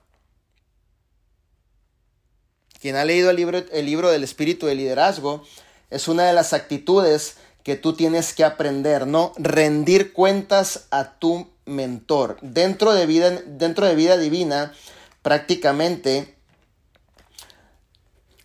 [2.81, 5.43] Quien ha leído el libro, el libro del espíritu de liderazgo
[5.91, 9.31] es una de las actitudes que tú tienes que aprender, ¿no?
[9.37, 12.39] Rendir cuentas a tu mentor.
[12.41, 14.73] Dentro de vida, dentro de vida divina,
[15.21, 16.35] prácticamente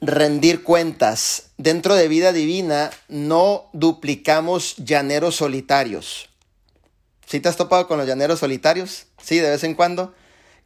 [0.01, 1.51] rendir cuentas.
[1.57, 6.29] Dentro de vida divina no duplicamos llaneros solitarios.
[7.27, 9.07] ¿Sí te has topado con los llaneros solitarios?
[9.23, 10.15] Sí, de vez en cuando.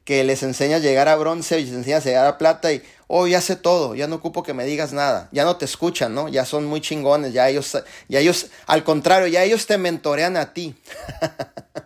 [0.05, 2.83] Que les enseña a llegar a bronce y les enseña a llegar a plata y,
[3.07, 5.29] oh, ya sé todo, ya no ocupo que me digas nada.
[5.31, 6.29] Ya no te escuchan, ¿no?
[6.29, 10.53] Ya son muy chingones, ya ellos, ya ellos, al contrario, ya ellos te mentorean a
[10.53, 10.75] ti.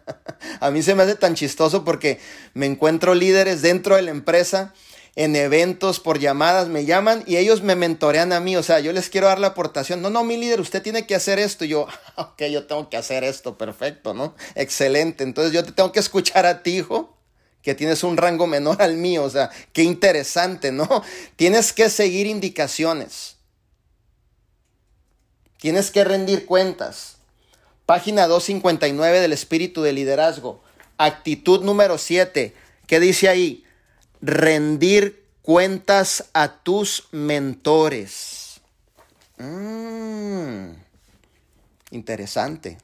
[0.60, 2.20] a mí se me hace tan chistoso porque
[2.54, 4.74] me encuentro líderes dentro de la empresa
[5.16, 8.92] en eventos, por llamadas, me llaman y ellos me mentorean a mí, o sea, yo
[8.92, 11.68] les quiero dar la aportación, no, no, mi líder, usted tiene que hacer esto, y
[11.68, 14.34] yo, ok, yo tengo que hacer esto, perfecto, ¿no?
[14.54, 17.16] Excelente, entonces yo te tengo que escuchar a ti, hijo,
[17.62, 21.02] que tienes un rango menor al mío, o sea, qué interesante, ¿no?
[21.36, 23.36] Tienes que seguir indicaciones,
[25.58, 27.13] tienes que rendir cuentas.
[27.86, 30.62] Página 259 del espíritu de liderazgo,
[30.96, 32.54] actitud número 7,
[32.86, 33.64] ¿qué dice ahí?
[34.24, 38.60] rendir cuentas a tus mentores.
[39.36, 40.70] Mm,
[41.90, 42.78] interesante.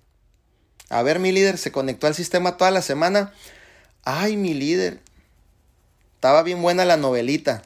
[0.91, 3.33] A ver, mi líder se conectó al sistema toda la semana.
[4.05, 5.01] Ay, mi líder.
[6.17, 7.63] Estaba bien buena la novelita.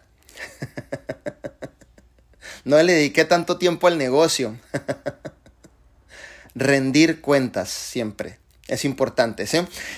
[2.64, 4.57] no le dediqué tanto tiempo al negocio.
[6.54, 8.38] Rendir cuentas siempre.
[8.68, 9.46] Es importante.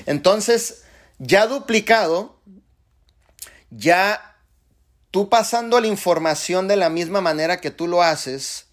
[0.06, 0.82] Entonces,
[1.18, 2.36] ya duplicado,
[3.70, 4.36] ya
[5.10, 8.66] tú pasando la información de la misma manera que tú lo haces,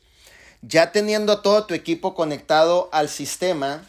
[0.62, 3.84] ya teniendo todo tu equipo conectado al sistema,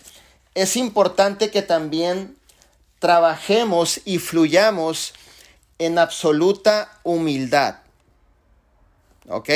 [0.54, 2.36] es importante que también
[2.98, 5.14] trabajemos y fluyamos
[5.78, 7.76] en absoluta humildad.
[9.28, 9.50] ¿Ok?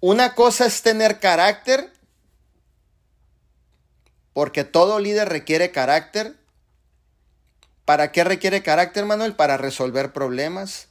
[0.00, 1.92] Una cosa es tener carácter,
[4.34, 6.36] porque todo líder requiere carácter.
[7.86, 9.34] ¿Para qué requiere carácter, Manuel?
[9.34, 10.88] Para resolver problemas,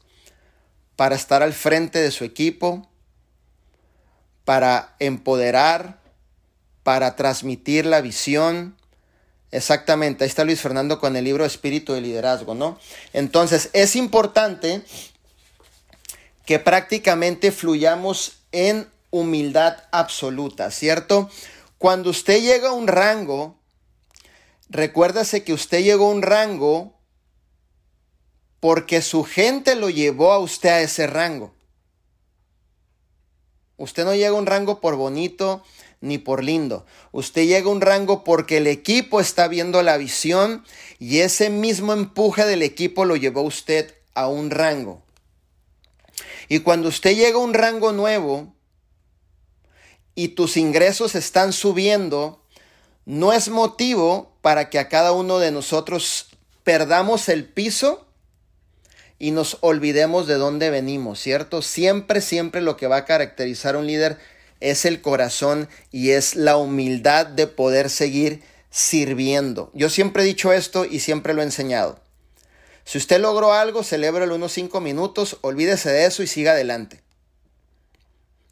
[0.95, 2.87] para estar al frente de su equipo,
[4.45, 5.99] para empoderar,
[6.83, 8.75] para transmitir la visión.
[9.51, 12.79] Exactamente, ahí está Luis Fernando con el libro Espíritu de Liderazgo, ¿no?
[13.11, 14.81] Entonces, es importante
[16.45, 21.29] que prácticamente fluyamos en humildad absoluta, ¿cierto?
[21.83, 23.59] Cuando usted llega a un rango,
[24.69, 26.97] recuérdase que usted llegó a un rango
[28.61, 31.53] porque su gente lo llevó a usted a ese rango.
[33.75, 35.61] Usted no llega a un rango por bonito
[35.99, 36.85] ni por lindo.
[37.11, 40.63] Usted llega a un rango porque el equipo está viendo la visión
[40.99, 45.03] y ese mismo empuje del equipo lo llevó usted a un rango.
[46.47, 48.52] Y cuando usted llega a un rango nuevo
[50.15, 52.41] y tus ingresos están subiendo,
[53.05, 56.27] no es motivo para que a cada uno de nosotros
[56.63, 58.07] perdamos el piso
[59.19, 61.61] y nos olvidemos de dónde venimos, ¿cierto?
[61.61, 64.17] Siempre, siempre lo que va a caracterizar a un líder
[64.59, 69.69] es el corazón y es la humildad de poder seguir sirviendo.
[69.73, 71.99] Yo siempre he dicho esto y siempre lo he enseñado.
[72.85, 77.02] Si usted logró algo, celébrelo unos cinco minutos, olvídese de eso y siga adelante.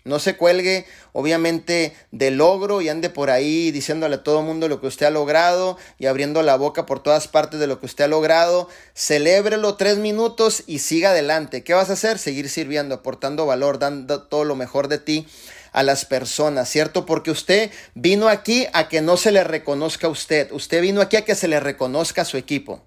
[0.04, 4.68] No se cuelgue, obviamente, del logro y ande por ahí diciéndole a todo el mundo
[4.68, 7.86] lo que usted ha logrado y abriendo la boca por todas partes de lo que
[7.86, 8.68] usted ha logrado.
[8.96, 11.64] Celébrelo tres minutos y siga adelante.
[11.64, 12.18] ¿Qué vas a hacer?
[12.18, 15.28] Seguir sirviendo, aportando valor, dando todo lo mejor de ti
[15.72, 17.06] a las personas, ¿cierto?
[17.06, 20.52] Porque usted vino aquí a que no se le reconozca a usted.
[20.52, 22.84] Usted vino aquí a que se le reconozca a su equipo.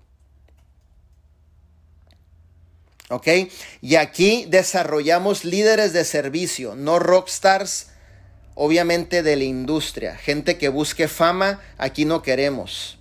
[3.81, 7.88] Y aquí desarrollamos líderes de servicio, no rockstars,
[8.55, 10.16] obviamente de la industria.
[10.16, 12.98] Gente que busque fama, aquí no queremos.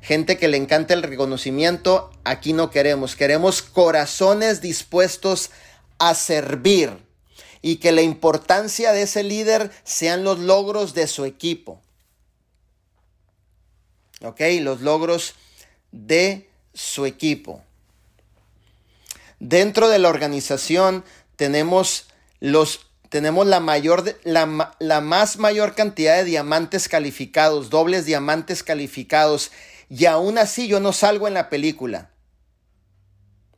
[0.00, 3.16] Gente que le encanta el reconocimiento, aquí no queremos.
[3.16, 5.50] Queremos corazones dispuestos
[5.98, 7.04] a servir
[7.60, 11.82] y que la importancia de ese líder sean los logros de su equipo.
[14.22, 14.40] ¿Ok?
[14.60, 15.34] Los logros
[15.90, 17.65] de su equipo.
[19.38, 21.04] Dentro de la organización
[21.36, 22.08] tenemos
[22.40, 29.52] los tenemos la mayor la, la más mayor cantidad de diamantes calificados, dobles diamantes calificados
[29.88, 32.10] y aún así yo no salgo en la película.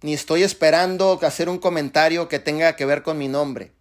[0.03, 3.73] Ni estoy esperando hacer un comentario que tenga que ver con mi nombre.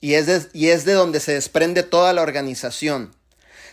[0.00, 3.14] Y es de, y es de donde se desprende toda la organización.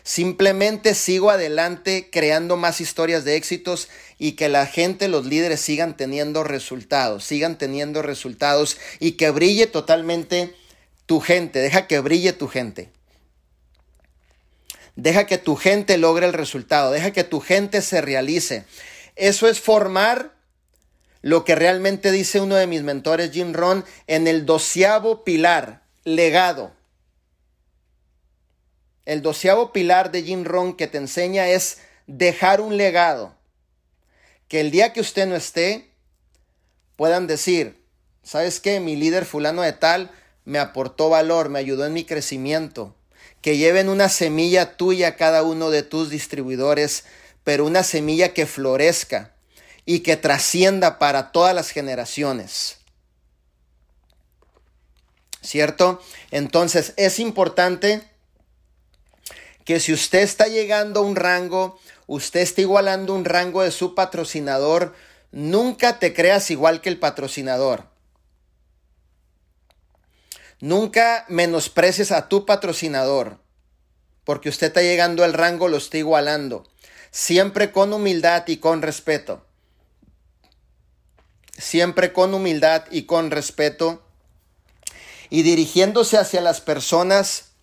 [0.06, 3.90] Simplemente sigo adelante creando más historias de éxitos
[4.20, 9.66] y que la gente, los líderes sigan teniendo resultados, sigan teniendo resultados y que brille
[9.66, 10.54] totalmente
[11.08, 12.92] tu gente, deja que brille tu gente.
[14.96, 18.64] Deja que tu gente logre el resultado, deja que tu gente se realice.
[19.16, 20.36] Eso es formar
[21.24, 26.75] lo que realmente dice uno de mis mentores, Jim Ron, en el doceavo pilar, legado.
[29.06, 33.36] El doceavo pilar de Jim Ron que te enseña es dejar un legado.
[34.48, 35.92] Que el día que usted no esté,
[36.96, 37.82] puedan decir,
[38.24, 38.80] ¿sabes qué?
[38.80, 40.12] Mi líder fulano de tal
[40.44, 42.96] me aportó valor, me ayudó en mi crecimiento.
[43.42, 47.06] Que lleven una semilla tuya a cada uno de tus distribuidores,
[47.44, 49.36] pero una semilla que florezca
[49.86, 52.78] y que trascienda para todas las generaciones.
[55.42, 56.02] ¿Cierto?
[56.32, 58.02] Entonces es importante
[59.66, 63.96] que si usted está llegando a un rango, usted está igualando un rango de su
[63.96, 64.96] patrocinador,
[65.32, 67.90] nunca te creas igual que el patrocinador.
[70.60, 73.40] Nunca menosprecies a tu patrocinador,
[74.24, 76.64] porque usted está llegando al rango, lo está igualando.
[77.10, 79.46] Siempre con humildad y con respeto.
[81.58, 84.04] Siempre con humildad y con respeto.
[85.30, 87.55] Y dirigiéndose hacia las personas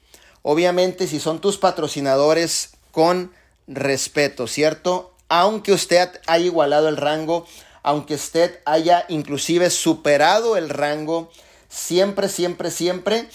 [0.42, 3.32] Obviamente, si son tus patrocinadores, con
[3.66, 5.14] respeto, ¿cierto?
[5.28, 7.46] Aunque usted haya igualado el rango,
[7.82, 11.30] aunque usted haya inclusive superado el rango,
[11.68, 13.28] siempre, siempre, siempre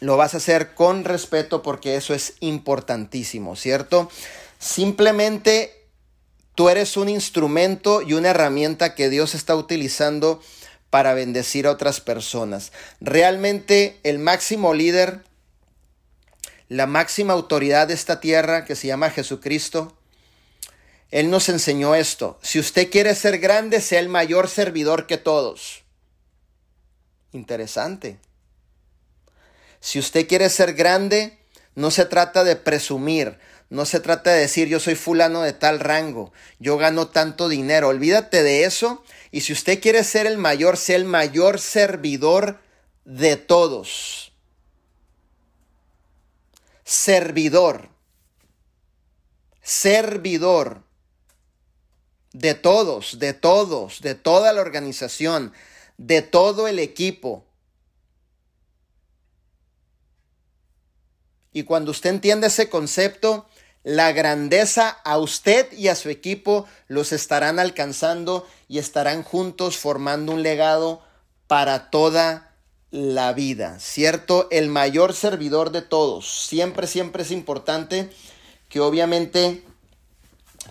[0.00, 4.10] lo vas a hacer con respeto porque eso es importantísimo, ¿cierto?
[4.58, 5.86] Simplemente
[6.54, 10.40] tú eres un instrumento y una herramienta que Dios está utilizando
[10.88, 12.72] para bendecir a otras personas.
[13.00, 15.22] Realmente el máximo líder,
[16.70, 19.92] la máxima autoridad de esta tierra que se llama Jesucristo,
[21.10, 22.38] Él nos enseñó esto.
[22.42, 25.82] Si usted quiere ser grande, sea el mayor servidor que todos.
[27.32, 28.18] Interesante.
[29.80, 31.38] Si usted quiere ser grande,
[31.74, 33.36] no se trata de presumir,
[33.68, 37.88] no se trata de decir yo soy fulano de tal rango, yo gano tanto dinero.
[37.88, 39.02] Olvídate de eso.
[39.32, 42.60] Y si usted quiere ser el mayor, sea el mayor servidor
[43.04, 44.29] de todos.
[46.90, 47.88] Servidor.
[49.62, 50.82] Servidor.
[52.32, 55.52] De todos, de todos, de toda la organización,
[55.98, 57.44] de todo el equipo.
[61.52, 63.46] Y cuando usted entiende ese concepto,
[63.84, 70.32] la grandeza a usted y a su equipo los estarán alcanzando y estarán juntos formando
[70.32, 71.04] un legado
[71.46, 72.49] para toda
[72.90, 74.48] la vida, ¿cierto?
[74.50, 76.46] El mayor servidor de todos.
[76.46, 78.10] Siempre, siempre es importante
[78.68, 79.64] que obviamente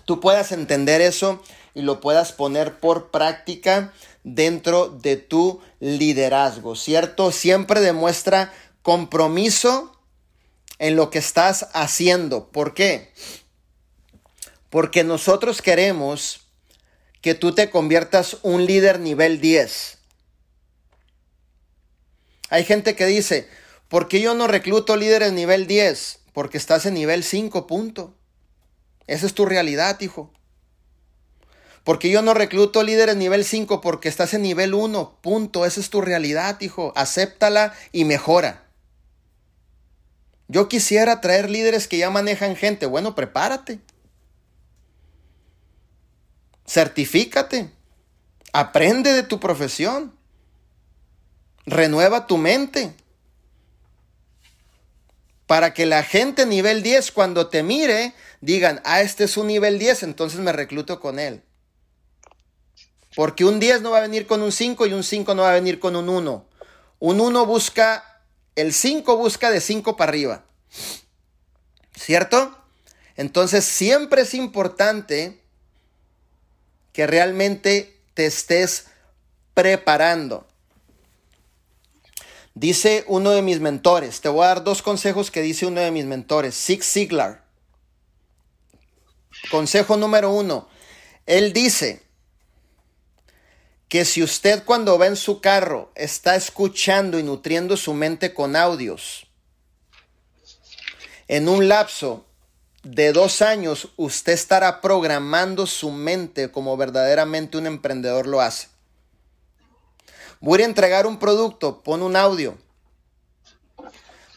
[0.05, 1.41] tú puedas entender eso
[1.73, 3.93] y lo puedas poner por práctica
[4.23, 7.31] dentro de tu liderazgo, ¿cierto?
[7.31, 8.51] Siempre demuestra
[8.81, 9.95] compromiso
[10.77, 12.49] en lo que estás haciendo.
[12.49, 13.13] ¿Por qué?
[14.69, 16.47] Porque nosotros queremos
[17.21, 19.98] que tú te conviertas un líder nivel 10.
[22.49, 23.47] Hay gente que dice,
[23.87, 26.19] ¿por qué yo no recluto líderes nivel 10?
[26.33, 28.15] Porque estás en nivel 5, punto.
[29.07, 30.31] Esa es tu realidad, hijo.
[31.83, 35.65] Porque yo no recluto líderes nivel 5 porque estás en nivel 1, punto.
[35.65, 36.93] Esa es tu realidad, hijo.
[36.95, 38.65] Acéptala y mejora.
[40.47, 42.85] Yo quisiera traer líderes que ya manejan gente.
[42.85, 43.79] Bueno, prepárate.
[46.67, 47.71] Certifícate.
[48.53, 50.18] Aprende de tu profesión.
[51.69, 52.93] Renueva tu mente.
[55.45, 59.77] Para que la gente nivel 10 cuando te mire digan, ah, este es un nivel
[59.77, 61.43] 10, entonces me recluto con él.
[63.15, 65.51] Porque un 10 no va a venir con un 5 y un 5 no va
[65.51, 66.45] a venir con un 1.
[66.99, 68.23] Un 1 busca
[68.55, 70.43] el 5 busca de 5 para arriba.
[71.95, 72.57] ¿Cierto?
[73.15, 75.39] Entonces siempre es importante
[76.93, 78.87] que realmente te estés
[79.53, 80.48] preparando.
[82.53, 85.91] Dice uno de mis mentores, te voy a dar dos consejos que dice uno de
[85.91, 87.45] mis mentores, Zig Ziglar.
[89.51, 90.67] Consejo número uno,
[91.25, 92.03] él dice,
[93.89, 98.55] que si usted cuando va en su carro está escuchando y nutriendo su mente con
[98.55, 99.25] audios,
[101.27, 102.25] en un lapso
[102.83, 108.67] de dos años usted estará programando su mente como verdaderamente un emprendedor lo hace.
[110.39, 112.57] Voy a entregar un producto, pon un audio.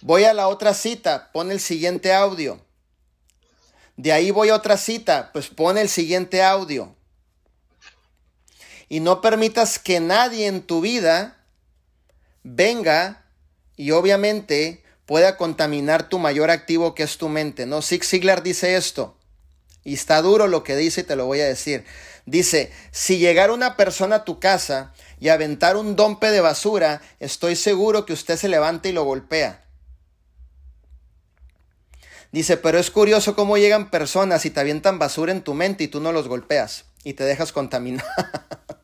[0.01, 2.61] Voy a la otra cita, pon el siguiente audio.
[3.97, 6.95] De ahí voy a otra cita, pues pon el siguiente audio
[8.93, 11.39] y no permitas que nadie en tu vida
[12.43, 13.25] venga
[13.75, 17.65] y obviamente pueda contaminar tu mayor activo que es tu mente.
[17.65, 19.17] No, Zig Ziglar dice esto
[19.83, 21.87] y está duro lo que dice y te lo voy a decir.
[22.27, 24.93] Dice, si llegara una persona a tu casa
[25.23, 29.63] y aventar un dompe de basura, estoy seguro que usted se levanta y lo golpea.
[32.33, 35.87] Dice, pero es curioso cómo llegan personas y te avientan basura en tu mente y
[35.87, 38.05] tú no los golpeas y te dejas contaminar.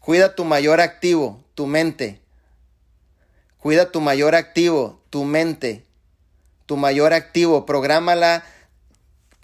[0.00, 2.20] Cuida tu mayor activo, tu mente.
[3.56, 5.86] Cuida tu mayor activo, tu mente.
[6.66, 8.44] Tu mayor activo, prográmala,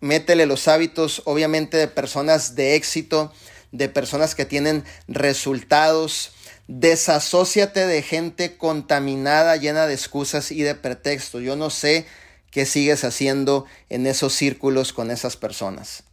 [0.00, 3.32] métele los hábitos, obviamente, de personas de éxito,
[3.72, 6.32] de personas que tienen resultados.
[6.68, 11.42] Desasóciate de gente contaminada, llena de excusas y de pretextos.
[11.42, 12.06] Yo no sé
[12.50, 16.04] qué sigues haciendo en esos círculos con esas personas.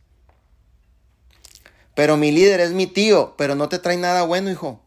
[1.96, 4.82] Pero mi líder es mi tío, pero no te trae nada bueno, hijo.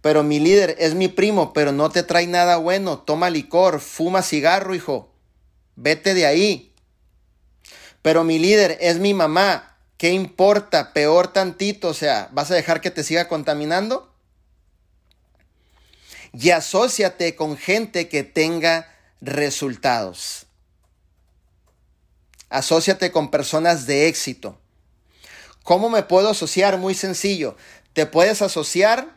[0.00, 2.98] Pero mi líder es mi primo, pero no te trae nada bueno.
[2.98, 5.10] Toma licor, fuma cigarro, hijo.
[5.76, 6.74] Vete de ahí.
[8.02, 9.73] Pero mi líder es mi mamá.
[10.04, 10.92] ¿Qué importa?
[10.92, 11.88] Peor tantito.
[11.88, 14.12] O sea, ¿vas a dejar que te siga contaminando?
[16.34, 20.44] Y asóciate con gente que tenga resultados.
[22.50, 24.58] Asociate con personas de éxito.
[25.62, 26.76] ¿Cómo me puedo asociar?
[26.76, 27.56] Muy sencillo.
[27.94, 29.08] Te puedes asociar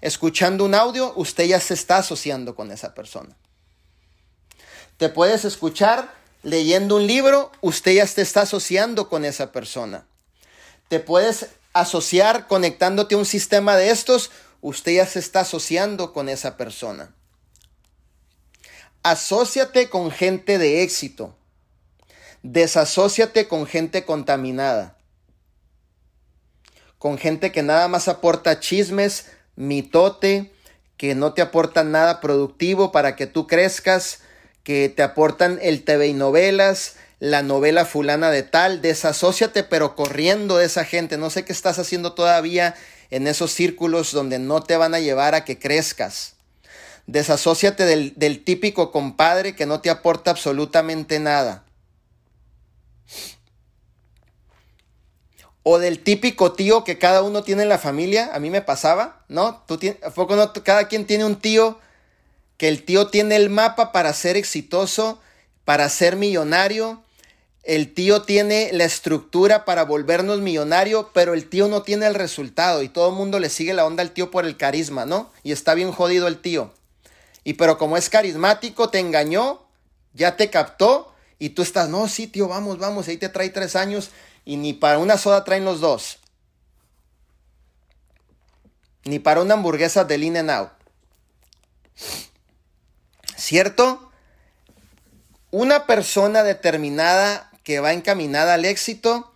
[0.00, 3.36] escuchando un audio, usted ya se está asociando con esa persona.
[4.96, 10.06] Te puedes escuchar leyendo un libro, usted ya se está asociando con esa persona.
[10.90, 16.28] Te puedes asociar conectándote a un sistema de estos, usted ya se está asociando con
[16.28, 17.14] esa persona.
[19.04, 21.36] Asociate con gente de éxito.
[22.42, 24.96] Desasociate con gente contaminada.
[26.98, 30.52] Con gente que nada más aporta chismes, mitote,
[30.96, 34.22] que no te aportan nada productivo para que tú crezcas,
[34.64, 40.56] que te aportan el TV y novelas, la novela fulana de tal, desasóciate pero corriendo
[40.56, 42.74] de esa gente, no sé qué estás haciendo todavía
[43.10, 46.34] en esos círculos donde no te van a llevar a que crezcas.
[47.06, 51.64] Desasóciate del, del típico compadre que no te aporta absolutamente nada.
[55.62, 58.30] O del típico tío que cada uno tiene en la familia.
[58.32, 59.62] A mí me pasaba, ¿no?
[59.66, 59.78] Tú
[60.14, 60.52] poco no?
[60.52, 61.78] Cada quien tiene un tío
[62.56, 65.20] que el tío tiene el mapa para ser exitoso,
[65.64, 67.02] para ser millonario.
[67.62, 72.82] El tío tiene la estructura para volvernos millonario, pero el tío no tiene el resultado
[72.82, 75.30] y todo el mundo le sigue la onda al tío por el carisma, ¿no?
[75.42, 76.72] Y está bien jodido el tío.
[77.44, 79.62] Y pero como es carismático, te engañó,
[80.14, 83.76] ya te captó y tú estás, no, sí, tío, vamos, vamos, ahí te trae tres
[83.76, 84.10] años
[84.44, 86.18] y ni para una soda traen los dos.
[89.04, 90.70] Ni para una hamburguesa de In and Out.
[93.36, 94.10] ¿Cierto?
[95.50, 99.34] Una persona determinada que va encaminada al éxito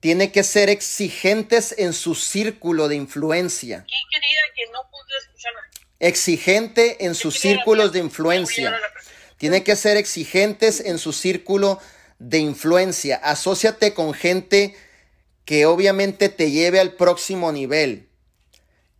[0.00, 3.86] tiene que ser exigentes en su círculo de influencia.
[6.00, 8.76] Exigente en sus círculos de influencia.
[9.36, 11.80] Tiene que ser exigentes en su círculo
[12.18, 13.16] de influencia.
[13.16, 14.76] Asociate con gente
[15.44, 18.08] que obviamente te lleve al próximo nivel.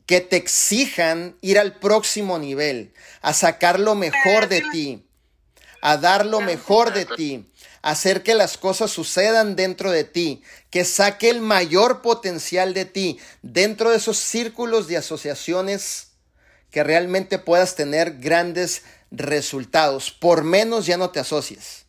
[0.06, 2.92] Que te exijan ir al próximo nivel,
[3.22, 5.06] a sacar lo mejor de ti,
[5.80, 7.50] a dar lo mejor de ti,
[7.82, 13.18] hacer que las cosas sucedan dentro de ti, que saque el mayor potencial de ti
[13.42, 16.12] dentro de esos círculos de asociaciones
[16.70, 20.10] que realmente puedas tener grandes resultados.
[20.10, 21.82] Por menos ya no te asocies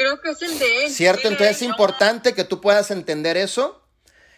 [0.00, 0.90] creo que es el de él.
[0.90, 1.28] ¿Cierto?
[1.28, 3.82] Entonces es importante que tú puedas entender eso.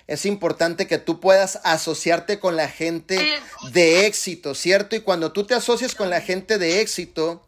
[0.08, 3.40] Es importante que tú puedas asociarte con la gente
[3.70, 4.96] de éxito, ¿cierto?
[4.96, 7.46] Y cuando tú te asocias con la gente de éxito,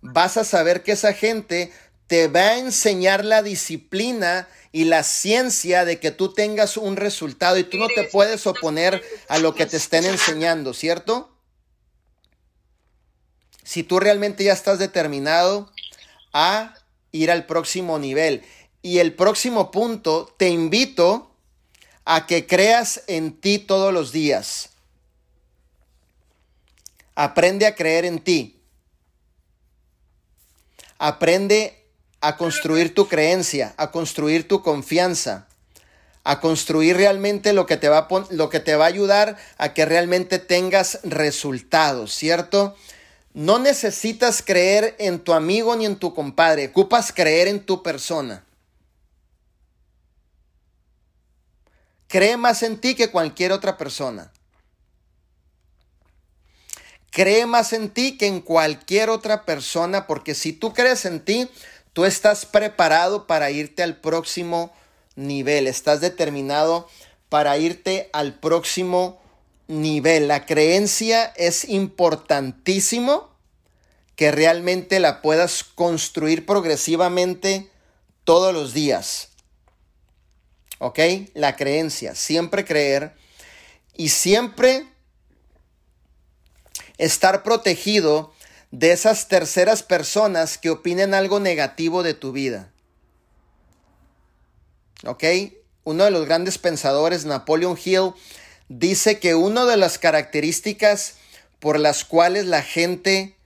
[0.00, 1.70] vas a saber que esa gente
[2.12, 7.56] te va a enseñar la disciplina y la ciencia de que tú tengas un resultado
[7.56, 11.34] y tú no te puedes oponer a lo que te estén enseñando, ¿cierto?
[13.64, 15.72] Si tú realmente ya estás determinado
[16.34, 16.74] a
[17.12, 18.44] ir al próximo nivel.
[18.82, 21.34] Y el próximo punto, te invito
[22.04, 24.68] a que creas en ti todos los días.
[27.14, 28.60] Aprende a creer en ti.
[30.98, 31.81] Aprende
[32.22, 35.48] a construir tu creencia, a construir tu confianza,
[36.24, 39.74] a construir realmente lo que te va a, lo que te va a ayudar a
[39.74, 42.76] que realmente tengas resultados, ¿cierto?
[43.34, 48.44] No necesitas creer en tu amigo ni en tu compadre, ocupas creer en tu persona.
[52.06, 54.30] Cree más en ti que cualquier otra persona.
[57.10, 61.50] Cree más en ti que en cualquier otra persona, porque si tú crees en ti,
[61.92, 64.72] tú estás preparado para irte al próximo
[65.14, 66.88] nivel, estás determinado
[67.28, 69.20] para irte al próximo
[69.68, 70.28] nivel.
[70.28, 73.30] La creencia es importantísimo
[74.16, 77.70] que realmente la puedas construir progresivamente
[78.24, 79.28] todos los días.
[80.78, 80.98] ¿Ok?
[81.34, 83.14] La creencia, siempre creer
[83.94, 84.86] y siempre
[86.98, 88.31] estar protegido
[88.72, 92.72] de esas terceras personas que opinen algo negativo de tu vida.
[95.04, 95.24] ¿Ok?
[95.84, 98.12] Uno de los grandes pensadores, Napoleon Hill,
[98.68, 101.14] dice que una de las características
[101.60, 103.36] por las cuales la gente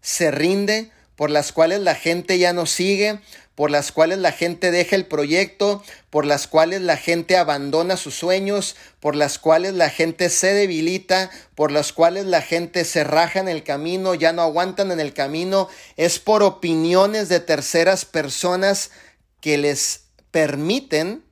[0.00, 3.20] se rinde, por las cuales la gente ya no sigue,
[3.54, 8.14] por las cuales la gente deja el proyecto, por las cuales la gente abandona sus
[8.14, 13.38] sueños, por las cuales la gente se debilita, por las cuales la gente se raja
[13.40, 18.90] en el camino, ya no aguantan en el camino, es por opiniones de terceras personas
[19.40, 21.22] que les permiten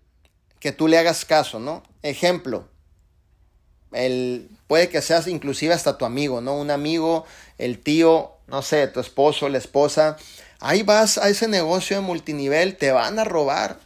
[0.60, 1.82] que tú le hagas caso, ¿no?
[2.02, 2.68] Ejemplo,
[3.92, 6.56] el, puede que seas inclusive hasta tu amigo, ¿no?
[6.56, 7.26] Un amigo,
[7.58, 10.18] el tío no sé, tu esposo, la esposa,
[10.62, 13.78] ahí vas a ese negocio de multinivel, te van a robar.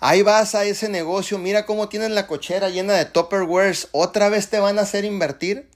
[0.00, 4.50] Ahí vas a ese negocio, mira cómo tienen la cochera llena de Tupperwares, otra vez
[4.50, 5.66] te van a hacer invertir.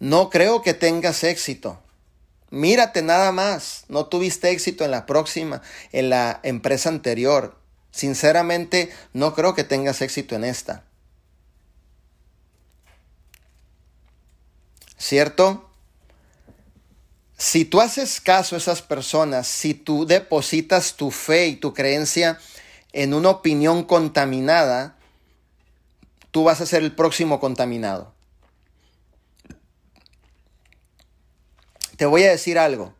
[0.00, 1.78] No creo que tengas éxito.
[2.48, 5.60] Mírate nada más, no tuviste éxito en la próxima,
[5.92, 7.58] en la empresa anterior.
[7.90, 10.84] Sinceramente, no creo que tengas éxito en esta.
[15.02, 15.68] ¿Cierto?
[17.36, 22.38] Si tú haces caso a esas personas, si tú depositas tu fe y tu creencia
[22.92, 24.96] en una opinión contaminada,
[26.30, 28.14] tú vas a ser el próximo contaminado.
[31.96, 32.94] Te voy a decir algo.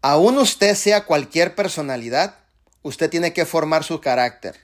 [0.00, 2.36] Aún usted sea cualquier personalidad,
[2.82, 4.60] usted tiene que formar su carácter.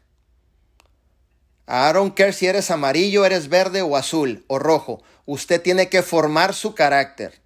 [1.69, 5.03] I don't care si eres amarillo, eres verde o azul o rojo.
[5.27, 7.43] Usted tiene que formar su carácter.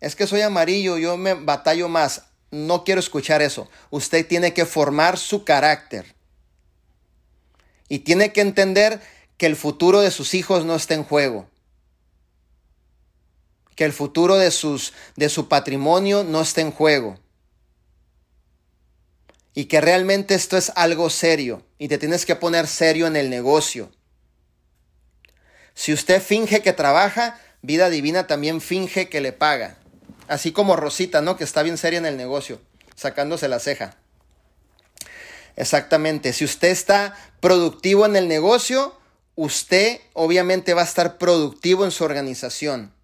[0.00, 2.24] Es que soy amarillo, yo me batallo más.
[2.50, 3.68] No quiero escuchar eso.
[3.90, 6.16] Usted tiene que formar su carácter.
[7.88, 9.00] Y tiene que entender
[9.36, 11.48] que el futuro de sus hijos no está en juego.
[13.76, 17.16] Que el futuro de, sus, de su patrimonio no está en juego.
[19.58, 21.66] Y que realmente esto es algo serio.
[21.78, 23.90] Y te tienes que poner serio en el negocio.
[25.74, 29.76] Si usted finge que trabaja, vida divina también finge que le paga.
[30.28, 31.36] Así como Rosita, ¿no?
[31.36, 32.60] Que está bien seria en el negocio,
[32.94, 33.96] sacándose la ceja.
[35.56, 36.32] Exactamente.
[36.32, 38.96] Si usted está productivo en el negocio,
[39.34, 42.94] usted obviamente va a estar productivo en su organización.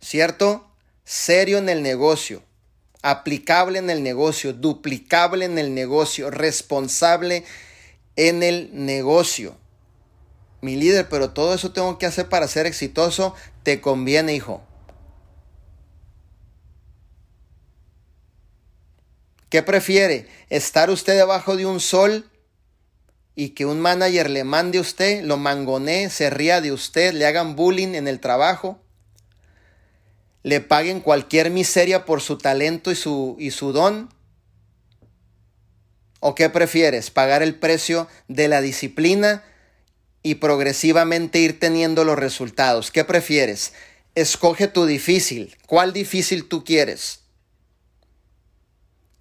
[0.00, 0.70] ¿Cierto?
[1.02, 2.44] Serio en el negocio,
[3.02, 7.44] aplicable en el negocio, duplicable en el negocio, responsable
[8.16, 9.56] en el negocio
[10.60, 14.62] mi líder, pero todo eso tengo que hacer para ser exitoso, te conviene, hijo.
[19.48, 20.28] ¿Qué prefiere?
[20.48, 22.30] ¿Estar usted debajo de un sol
[23.34, 27.26] y que un manager le mande a usted, lo mangonee, se ría de usted, le
[27.26, 28.80] hagan bullying en el trabajo?
[30.42, 34.08] ¿Le paguen cualquier miseria por su talento y su, y su don?
[36.20, 37.10] ¿O qué prefieres?
[37.10, 39.44] ¿Pagar el precio de la disciplina
[40.22, 42.90] y progresivamente ir teniendo los resultados.
[42.90, 43.72] ¿Qué prefieres?
[44.14, 45.56] Escoge tu difícil.
[45.66, 47.20] ¿Cuál difícil tú quieres?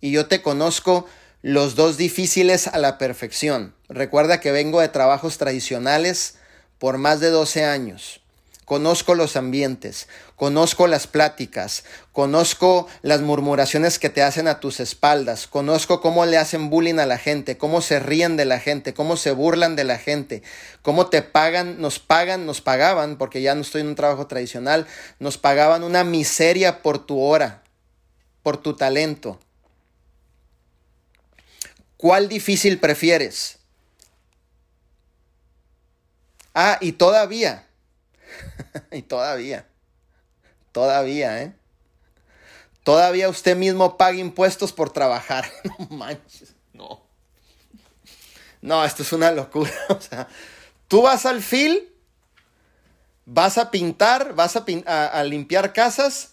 [0.02, 1.06] Y yo te conozco
[1.42, 3.74] los dos difíciles a la perfección.
[3.88, 6.36] Recuerda que vengo de trabajos tradicionales
[6.78, 8.22] por más de 12 años
[8.70, 15.48] conozco los ambientes, conozco las pláticas, conozco las murmuraciones que te hacen a tus espaldas,
[15.48, 19.18] conozco cómo le hacen bullying a la gente, cómo se ríen de la gente, cómo
[19.18, 20.44] se burlan de la gente,
[20.84, 24.86] cómo te pagan, nos pagan, nos pagaban, porque ya no estoy en un trabajo tradicional,
[25.18, 27.64] nos pagaban una miseria por tu hora,
[28.44, 29.40] por tu talento.
[31.98, 33.58] ¿Cuál difícil prefieres?
[36.54, 37.66] Ah, y todavía,
[38.92, 39.66] y todavía,
[40.72, 41.54] todavía, ¿eh?
[42.84, 45.50] Todavía usted mismo paga impuestos por trabajar.
[45.64, 47.02] no manches, no.
[48.62, 49.72] No, esto es una locura.
[49.90, 50.28] O sea,
[50.88, 51.94] tú vas al fil,
[53.26, 56.32] vas a pintar, vas a, a limpiar casas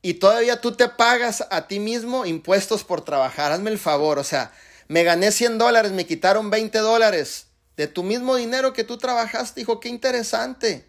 [0.00, 3.52] y todavía tú te pagas a ti mismo impuestos por trabajar.
[3.52, 4.52] Hazme el favor, o sea,
[4.88, 7.46] me gané 100 dólares, me quitaron 20 dólares
[7.76, 9.60] de tu mismo dinero que tú trabajaste.
[9.60, 10.88] Dijo, qué interesante.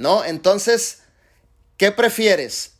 [0.00, 0.24] ¿No?
[0.24, 1.00] Entonces,
[1.76, 2.72] ¿qué prefieres?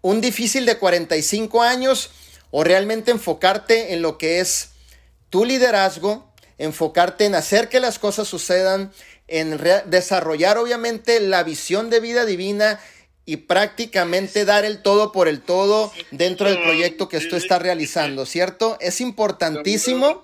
[0.00, 2.10] ¿Un difícil de 45 años
[2.50, 4.70] o realmente enfocarte en lo que es
[5.28, 8.90] tu liderazgo, enfocarte en hacer que las cosas sucedan,
[9.28, 12.80] en desarrollar obviamente la visión de vida divina
[13.26, 18.24] y prácticamente dar el todo por el todo dentro del proyecto que tú estás realizando,
[18.24, 18.78] ¿cierto?
[18.80, 20.22] Es importantísimo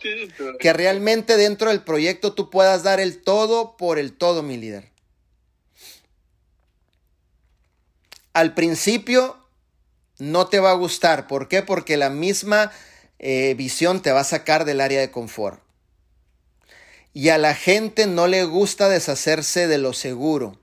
[0.58, 4.95] que realmente dentro del proyecto tú puedas dar el todo por el todo, mi líder.
[8.36, 9.38] Al principio
[10.18, 11.26] no te va a gustar.
[11.26, 11.62] ¿Por qué?
[11.62, 12.70] Porque la misma
[13.18, 15.62] eh, visión te va a sacar del área de confort.
[17.14, 20.60] Y a la gente no le gusta deshacerse de lo seguro,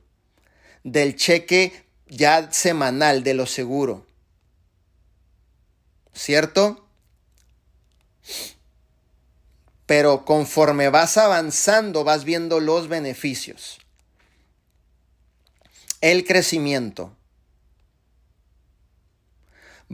[0.84, 1.74] del cheque
[2.06, 4.06] ya semanal, de lo seguro.
[6.14, 6.88] ¿Cierto?
[9.88, 13.80] Pero conforme vas avanzando, vas viendo los beneficios.
[16.02, 17.18] El crecimiento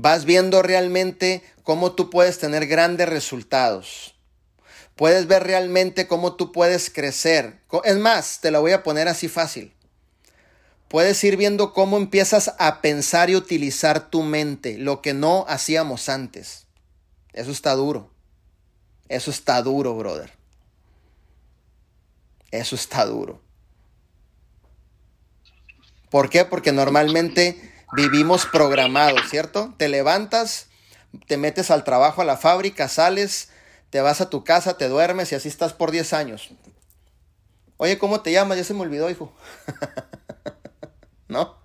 [0.02, 4.16] vas viendo realmente cómo tú puedes tener grandes resultados.
[4.96, 7.60] Puedes ver realmente cómo tú puedes crecer.
[7.84, 9.74] Es más, te lo voy a poner así fácil.
[10.88, 16.10] Puedes ir viendo cómo empiezas a pensar y utilizar tu mente, lo que no hacíamos
[16.10, 16.66] antes.
[17.34, 18.12] Eso está duro.
[19.08, 20.32] Eso está duro, brother.
[22.52, 23.42] Eso está duro.
[26.10, 26.46] ¿Por qué?
[26.46, 29.74] Porque normalmente vivimos programados, ¿cierto?
[29.78, 30.68] Te levantas,
[31.28, 33.50] te metes al trabajo, a la fábrica, sales,
[33.90, 36.50] te vas a tu casa, te duermes y así estás por 10 años.
[37.78, 38.58] Oye, ¿cómo te llamas?
[38.58, 39.32] Ya se me olvidó, hijo.
[41.28, 41.58] ¿No?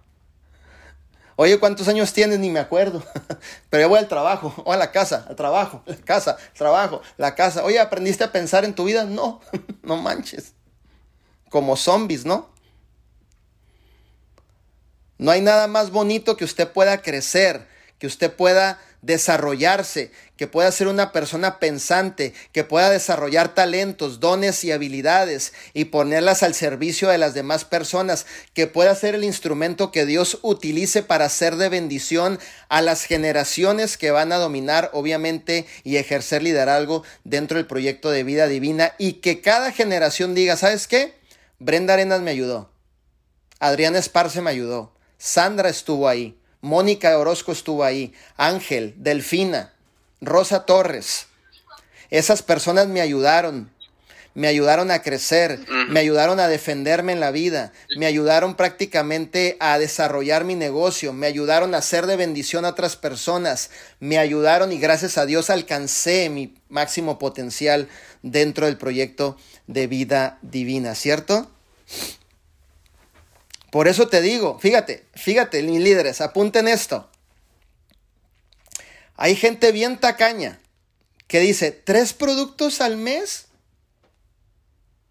[1.36, 2.38] Oye, ¿cuántos años tienes?
[2.38, 3.02] Ni me acuerdo.
[3.70, 7.34] Pero yo voy al trabajo, o a la casa, al trabajo, la casa, trabajo, la
[7.34, 7.64] casa.
[7.64, 9.04] Oye, ¿aprendiste a pensar en tu vida?
[9.04, 9.40] No,
[9.82, 10.52] no manches.
[11.50, 12.53] Como zombies, ¿no?
[15.18, 17.66] No hay nada más bonito que usted pueda crecer,
[17.98, 24.64] que usted pueda desarrollarse, que pueda ser una persona pensante, que pueda desarrollar talentos, dones
[24.64, 29.92] y habilidades y ponerlas al servicio de las demás personas, que pueda ser el instrumento
[29.92, 32.38] que Dios utilice para ser de bendición
[32.68, 38.24] a las generaciones que van a dominar, obviamente, y ejercer liderazgo dentro del proyecto de
[38.24, 41.14] vida divina y que cada generación diga, ¿sabes qué?
[41.58, 42.70] Brenda Arenas me ayudó,
[43.60, 46.36] Adrián Esparce me ayudó, Sandra estuvo ahí.
[46.60, 49.74] Mónica Orozco estuvo ahí, Ángel, Delfina,
[50.22, 51.26] Rosa Torres.
[52.10, 53.70] Esas personas me ayudaron,
[54.34, 59.78] me ayudaron a crecer, me ayudaron a defenderme en la vida, me ayudaron prácticamente a
[59.78, 64.78] desarrollar mi negocio, me ayudaron a ser de bendición a otras personas, me ayudaron y
[64.78, 67.88] gracias a Dios alcancé mi máximo potencial
[68.22, 69.36] dentro del proyecto
[69.66, 71.50] de vida divina, ¿cierto?
[73.74, 77.10] Por eso te digo, fíjate, fíjate, mis líderes, apunten esto.
[79.16, 80.60] Hay gente bien tacaña
[81.26, 83.46] que dice, ¿tres productos al mes?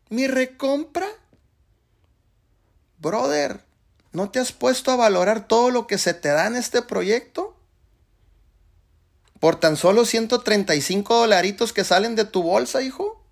[0.07, 1.09] ¿Mi recompra?
[2.99, 3.59] Brother,
[4.14, 7.57] ¿no te has puesto a valorar todo lo que se te da en este proyecto?
[9.41, 13.22] Por tan solo 135 dolaritos que salen de tu bolsa, hijo.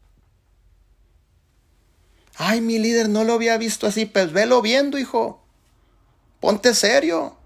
[2.43, 4.07] Ay, mi líder no lo había visto así.
[4.07, 5.43] Pues velo viendo, hijo.
[6.39, 7.37] Ponte serio.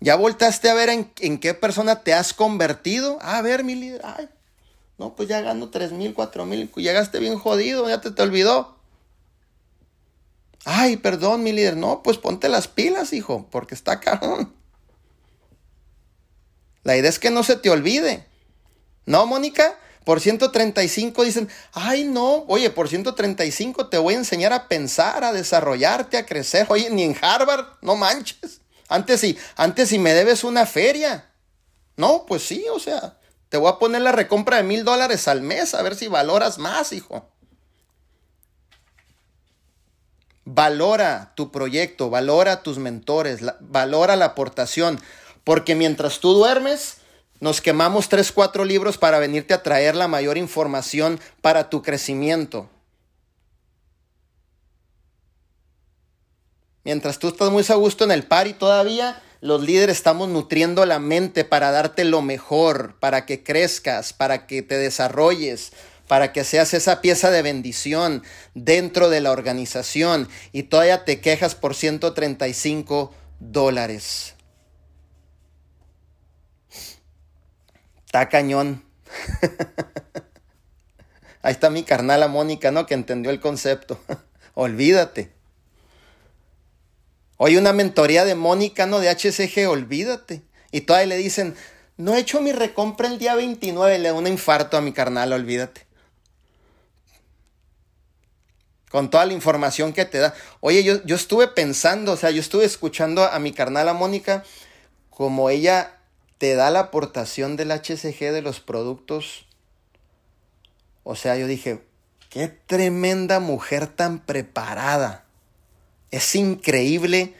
[0.00, 3.18] ¿Ya voltaste a ver en, qué persona te has convertido?
[3.20, 4.00] A ver, mi líder.
[4.04, 4.30] Ay,
[4.96, 6.72] no, pues ya gano tres mil, cuatro mil.
[6.74, 8.78] Llegaste bien jodido, ya te, te olvidó.
[10.64, 11.76] Ay, perdón, mi líder.
[11.76, 14.50] No, pues ponte las pilas, hijo, porque está cajón.
[16.84, 18.24] La idea es que no se te olvide.
[19.04, 19.78] ¿No, Mónica?
[20.04, 25.32] Por 135 dicen, ay no, oye, por 135 te voy a enseñar a pensar, a
[25.32, 26.66] desarrollarte, a crecer.
[26.70, 28.60] Oye, ni en Harvard, no manches.
[28.88, 31.30] Antes sí, antes si me debes una feria.
[31.96, 33.16] No, pues sí, o sea,
[33.48, 36.58] te voy a poner la recompra de mil dólares al mes, a ver si valoras
[36.58, 37.28] más, hijo.
[40.44, 45.00] Valora tu proyecto, valora tus mentores, valora la aportación,
[45.44, 46.96] porque mientras tú duermes,
[47.42, 52.70] nos quemamos tres, cuatro libros para venirte a traer la mayor información para tu crecimiento.
[56.84, 60.86] Mientras tú estás muy a gusto en el par y todavía, los líderes estamos nutriendo
[60.86, 65.72] la mente para darte lo mejor, para que crezcas, para que te desarrolles,
[66.06, 68.22] para que seas esa pieza de bendición
[68.54, 74.36] dentro de la organización y todavía te quejas por 135 dólares.
[78.12, 78.84] Está cañón.
[81.42, 82.84] Ahí está mi carnala Mónica, ¿no?
[82.84, 83.98] Que entendió el concepto.
[84.54, 85.32] Olvídate.
[87.38, 89.00] Hoy una mentoría de Mónica, ¿no?
[89.00, 90.42] De HCG, olvídate.
[90.72, 91.56] Y todavía le dicen,
[91.96, 95.32] no he hecho mi recompra el día 29, le da un infarto a mi carnal,
[95.32, 95.86] olvídate.
[98.90, 100.34] Con toda la información que te da.
[100.60, 104.44] Oye, yo, yo estuve pensando, o sea, yo estuve escuchando a mi carnala Mónica
[105.08, 105.96] como ella
[106.42, 109.46] te da la aportación del HCG de los productos.
[111.04, 111.84] O sea, yo dije,
[112.30, 115.24] qué tremenda mujer tan preparada.
[116.10, 117.36] Es increíble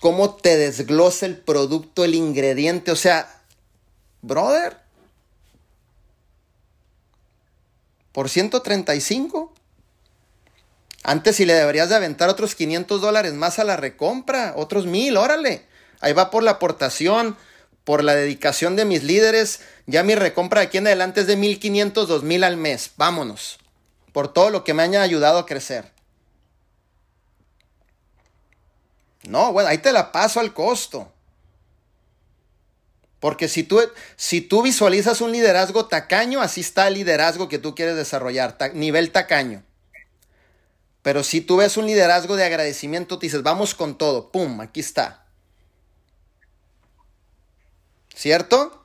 [0.00, 2.90] cómo te desglosa el producto, el ingrediente.
[2.90, 3.32] O sea,
[4.22, 4.78] brother,
[8.10, 9.54] por 135.
[11.04, 15.16] Antes si le deberías de aventar otros 500 dólares más a la recompra, otros mil,
[15.16, 15.64] órale.
[16.00, 17.36] Ahí va por la aportación
[17.84, 19.60] por la dedicación de mis líderes.
[19.86, 22.92] Ya mi recompra de aquí en adelante es de 1500, 2000 al mes.
[22.96, 23.58] Vámonos.
[24.12, 25.90] Por todo lo que me haya ayudado a crecer.
[29.24, 31.12] No, bueno, ahí te la paso al costo.
[33.20, 33.80] Porque si tú,
[34.16, 39.12] si tú visualizas un liderazgo tacaño, así está el liderazgo que tú quieres desarrollar, nivel
[39.12, 39.62] tacaño.
[41.02, 44.60] Pero si tú ves un liderazgo de agradecimiento, te dices, vamos con todo, ¡pum!
[44.60, 45.21] Aquí está.
[48.14, 48.84] ¿Cierto?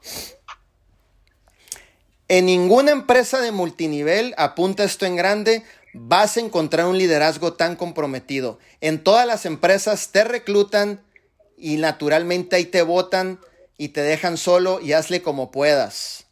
[2.30, 5.64] En ninguna empresa de multinivel, apunta esto en grande,
[5.94, 8.60] vas a encontrar un liderazgo tan comprometido.
[8.82, 11.02] En todas las empresas te reclutan
[11.58, 13.40] y naturalmente ahí te votan
[13.78, 16.26] y te dejan solo y hazle como puedas.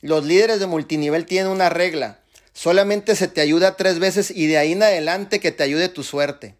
[0.00, 2.21] Los líderes de multinivel tienen una regla.
[2.52, 6.02] Solamente se te ayuda tres veces y de ahí en adelante que te ayude tu
[6.02, 6.54] suerte.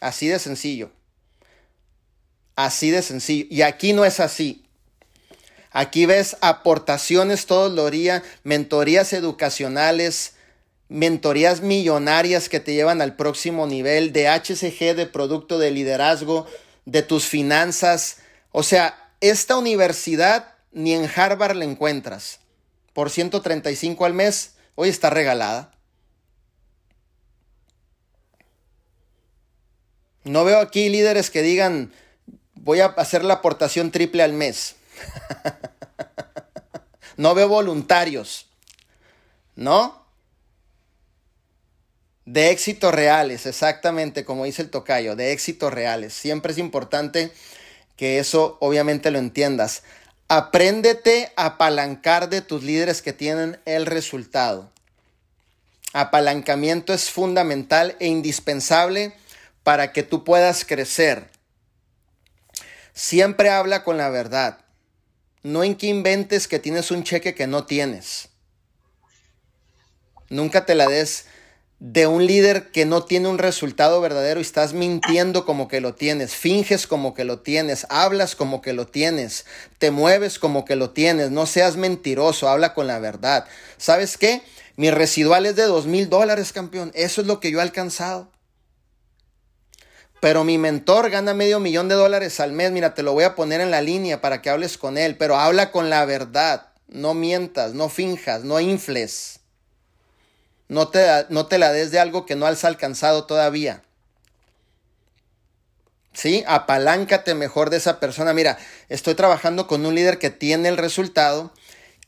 [0.00, 0.90] Así de sencillo.
[2.56, 3.46] Así de sencillo.
[3.50, 4.64] Y aquí no es así.
[5.70, 10.32] Aquí ves aportaciones todos los días, mentorías educacionales,
[10.88, 16.46] mentorías millonarias que te llevan al próximo nivel de HCG, de producto de liderazgo,
[16.86, 18.18] de tus finanzas.
[18.50, 22.40] O sea, esta universidad ni en Harvard la encuentras.
[22.92, 25.72] Por 135 al mes, hoy está regalada.
[30.22, 31.92] No veo aquí líderes que digan,
[32.54, 34.76] voy a hacer la aportación triple al mes.
[37.16, 38.46] no veo voluntarios.
[39.56, 40.06] ¿No?
[42.24, 46.14] De éxitos reales, exactamente como dice el tocayo, de éxitos reales.
[46.14, 47.32] Siempre es importante
[47.96, 49.82] que eso obviamente lo entiendas.
[50.30, 54.70] Apréndete a apalancar de tus líderes que tienen el resultado.
[55.94, 59.14] Apalancamiento es fundamental e indispensable
[59.62, 61.30] para que tú puedas crecer.
[62.92, 64.58] Siempre habla con la verdad.
[65.42, 68.28] No en que inventes que tienes un cheque que no tienes.
[70.28, 71.24] Nunca te la des
[71.80, 75.94] de un líder que no tiene un resultado verdadero y estás mintiendo como que lo
[75.94, 79.46] tienes, finges como que lo tienes, hablas como que lo tienes,
[79.78, 83.46] te mueves como que lo tienes, no seas mentiroso, habla con la verdad.
[83.76, 84.42] ¿Sabes qué?
[84.76, 86.90] Mi residual es de dos mil dólares, campeón.
[86.94, 88.30] Eso es lo que yo he alcanzado.
[90.20, 92.72] Pero mi mentor gana medio millón de dólares al mes.
[92.72, 95.16] Mira, te lo voy a poner en la línea para que hables con él.
[95.16, 96.68] Pero habla con la verdad.
[96.88, 99.37] No mientas, no finjas, no infles.
[100.68, 103.82] No te, no te la des de algo que no has alcanzado todavía.
[106.12, 106.44] ¿Sí?
[106.46, 108.34] Apaláncate mejor de esa persona.
[108.34, 108.58] Mira,
[108.88, 111.52] estoy trabajando con un líder que tiene el resultado,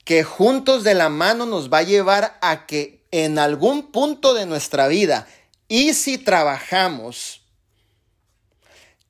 [0.05, 4.47] que juntos de la mano nos va a llevar a que en algún punto de
[4.47, 5.27] nuestra vida,
[5.69, 7.43] y si trabajamos,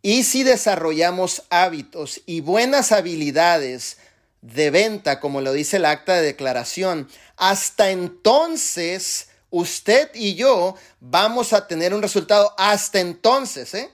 [0.02, 3.98] y si desarrollamos hábitos y buenas habilidades
[4.42, 11.52] de venta, como lo dice el acta de declaración, hasta entonces usted y yo vamos
[11.52, 13.90] a tener un resultado hasta entonces, ¿eh?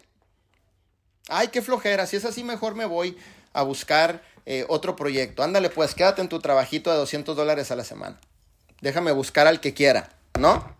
[1.28, 3.16] Ay, qué flojera, si es así mejor me voy
[3.52, 5.42] a buscar eh, otro proyecto.
[5.42, 8.20] Ándale pues, quédate en tu trabajito de 200 dólares a la semana.
[8.80, 10.76] Déjame buscar al que quiera, ¿no?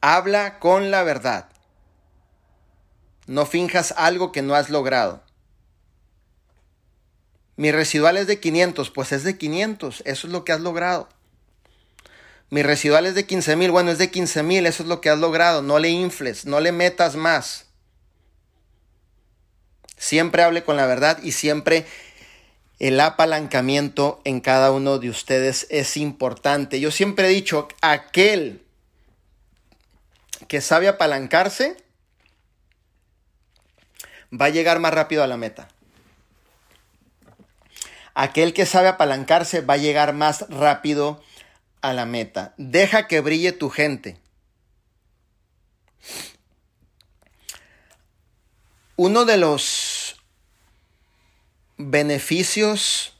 [0.00, 1.48] Habla con la verdad.
[3.26, 5.22] No finjas algo que no has logrado.
[7.56, 11.08] Mi residual es de 500, pues es de 500, eso es lo que has logrado.
[12.50, 15.10] Mi residual es de 15 mil, bueno, es de 15 mil, eso es lo que
[15.10, 17.66] has logrado, no le infles, no le metas más.
[19.96, 21.86] Siempre hable con la verdad y siempre
[22.78, 26.80] el apalancamiento en cada uno de ustedes es importante.
[26.80, 28.62] Yo siempre he dicho, aquel
[30.48, 31.76] que sabe apalancarse
[34.30, 35.68] va a llegar más rápido a la meta.
[38.14, 41.33] Aquel que sabe apalancarse va a llegar más rápido a
[41.92, 42.54] la meta.
[42.56, 44.16] Deja que brille tu gente.
[48.96, 50.16] Uno de los
[51.76, 53.16] beneficios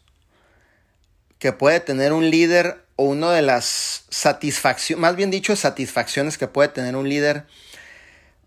[1.38, 6.46] que puede tener un líder o una de las satisfacciones, más bien dicho, satisfacciones que
[6.46, 7.46] puede tener un líder,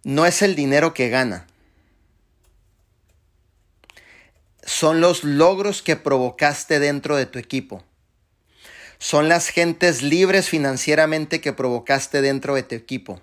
[0.04, 1.46] no es el dinero que gana.
[4.64, 7.84] Son los logros que provocaste dentro de tu equipo
[9.00, 13.22] son las gentes libres financieramente que provocaste dentro de tu equipo.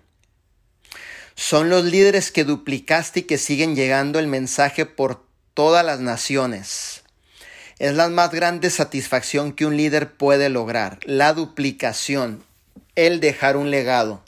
[1.34, 7.02] Son los líderes que duplicaste y que siguen llegando el mensaje por todas las naciones.
[7.78, 12.44] Es la más grande satisfacción que un líder puede lograr, la duplicación,
[12.94, 14.22] el dejar un legado.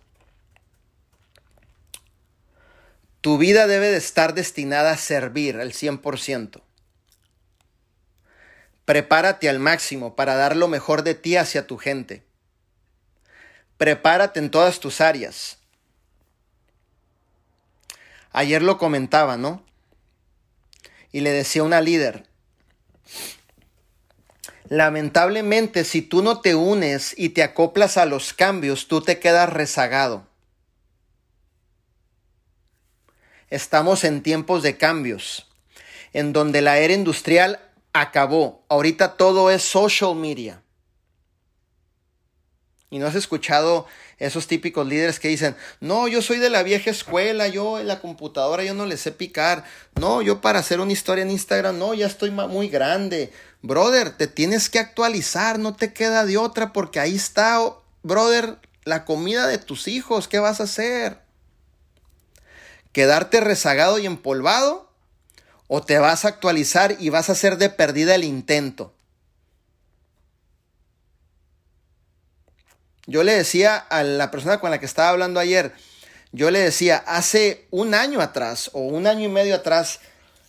[3.20, 6.60] Tu vida debe de estar destinada a servir al 100%.
[8.86, 12.22] Prepárate al máximo para dar lo mejor de ti hacia tu gente.
[13.76, 15.58] Prepárate en todas tus áreas.
[18.30, 19.64] Ayer lo comentaba, ¿no?
[21.10, 22.26] Y le decía una líder,
[24.68, 29.52] lamentablemente si tú no te unes y te acoplas a los cambios, tú te quedas
[29.52, 30.28] rezagado.
[33.50, 35.48] Estamos en tiempos de cambios,
[36.12, 37.65] en donde la era industrial
[38.00, 38.64] acabó.
[38.68, 40.62] Ahorita todo es social media.
[42.90, 43.86] Y no has escuchado
[44.18, 48.00] esos típicos líderes que dicen, no, yo soy de la vieja escuela, yo en la
[48.00, 49.64] computadora yo no le sé picar,
[49.96, 53.32] no, yo para hacer una historia en Instagram, no, ya estoy muy grande.
[53.60, 57.60] Brother, te tienes que actualizar, no te queda de otra porque ahí está,
[58.02, 61.18] brother, la comida de tus hijos, ¿qué vas a hacer?
[62.92, 64.85] ¿Quedarte rezagado y empolvado?
[65.68, 68.94] ¿O te vas a actualizar y vas a hacer de perdida el intento?
[73.06, 75.74] Yo le decía a la persona con la que estaba hablando ayer,
[76.32, 80.00] yo le decía, hace un año atrás o un año y medio atrás,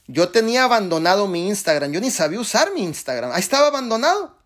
[0.08, 4.37] yo tenía abandonado mi Instagram, yo ni sabía usar mi Instagram, ahí estaba abandonado.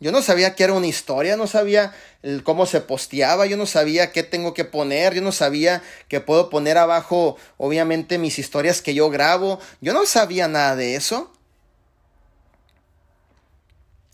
[0.00, 1.94] Yo no sabía que era una historia, no sabía
[2.42, 6.50] cómo se posteaba, yo no sabía qué tengo que poner, yo no sabía que puedo
[6.50, 11.30] poner abajo, obviamente, mis historias que yo grabo, yo no sabía nada de eso.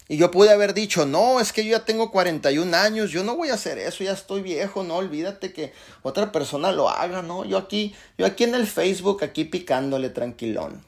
[0.07, 3.37] Y yo pude haber dicho, no, es que yo ya tengo 41 años, yo no
[3.37, 5.73] voy a hacer eso, ya estoy viejo, no, olvídate que
[6.03, 10.85] otra persona lo haga, no, yo aquí, yo aquí en el Facebook, aquí picándole tranquilón.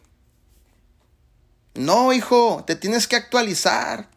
[1.75, 4.09] No, hijo, te tienes que actualizar.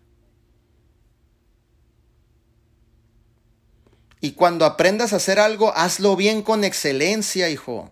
[4.26, 7.92] Y cuando aprendas a hacer algo, hazlo bien con excelencia, hijo.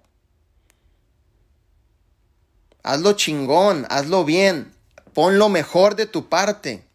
[2.82, 4.74] Hazlo chingón, hazlo bien.
[5.14, 6.88] Pon lo mejor de tu parte.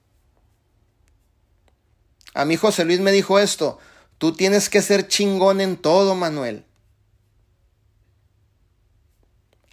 [2.34, 3.78] A mí José Luis me dijo esto,
[4.18, 6.64] tú tienes que ser chingón en todo, Manuel.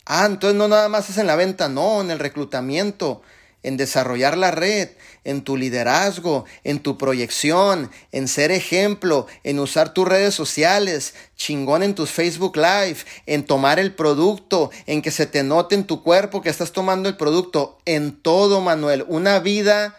[0.06, 3.24] Ah, entonces no nada más es en la venta, no, en el reclutamiento,
[3.66, 4.90] en desarrollar la red,
[5.24, 11.82] en tu liderazgo, en tu proyección, en ser ejemplo, en usar tus redes sociales, chingón
[11.82, 16.04] en tus Facebook Live, en tomar el producto, en que se te note en tu
[16.04, 19.98] cuerpo que estás tomando el producto, en todo, Manuel, una vida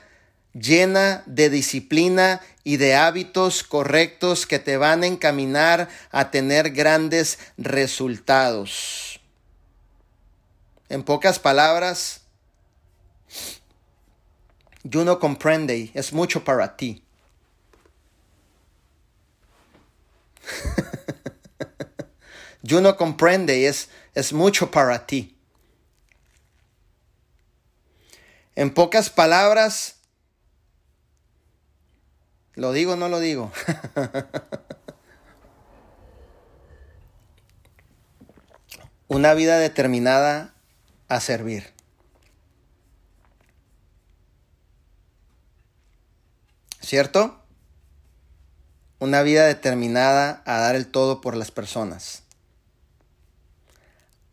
[0.53, 7.41] llena de disciplina y de hábitos correctos que te van a encaminar a tener grandes
[7.59, 9.21] resultados.
[10.89, 12.26] En pocas palabras,
[14.89, 17.03] yo no comprende, es mucho para ti.
[22.63, 25.37] yo no comprende, es, es mucho para ti.
[28.55, 29.97] En pocas palabras,
[32.57, 33.53] ¿Lo digo o no lo digo?
[39.09, 40.55] Una vida determinada
[41.07, 41.76] a servir.
[46.87, 47.43] ¿Cierto?
[49.01, 52.23] Una vida determinada a dar el todo por las personas.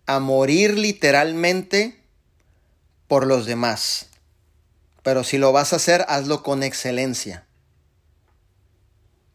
[0.06, 1.99] A morir literalmente
[3.08, 4.06] por los demás.
[5.01, 7.47] Pero si lo vas a hacer, hazlo con excelencia.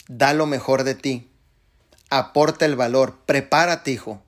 [0.07, 1.29] Da lo mejor de ti.
[2.11, 3.19] Aporta el valor.
[3.27, 4.23] Prepárate, hijo.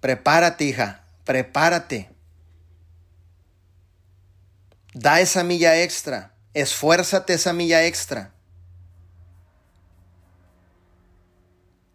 [0.00, 1.04] Prepárate, hija.
[1.24, 2.08] Prepárate.
[4.94, 6.32] Da esa milla extra.
[6.56, 8.32] Esfuérzate esa milla extra.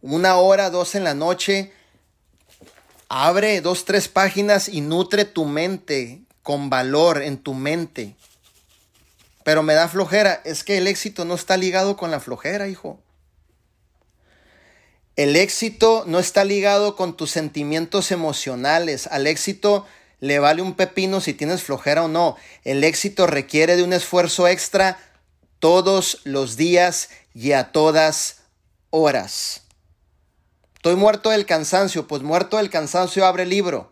[0.04, 1.74] Una hora, dos en la noche.
[3.10, 8.16] Abre dos, tres páginas y nutre tu mente con valor en tu mente.
[9.44, 10.44] Pero me da flojera.
[10.46, 13.00] Es que el éxito no está ligado con la flojera, hijo.
[15.16, 19.08] El éxito no está ligado con tus sentimientos emocionales.
[19.08, 19.88] Al éxito
[20.22, 22.38] le vale un pepino si tienes flojera o no.
[22.64, 24.98] El éxito requiere de un esfuerzo extra
[25.60, 28.38] todos los días y a todas
[28.92, 29.64] horas.
[30.76, 33.92] Estoy muerto del cansancio, pues muerto del cansancio abre libro.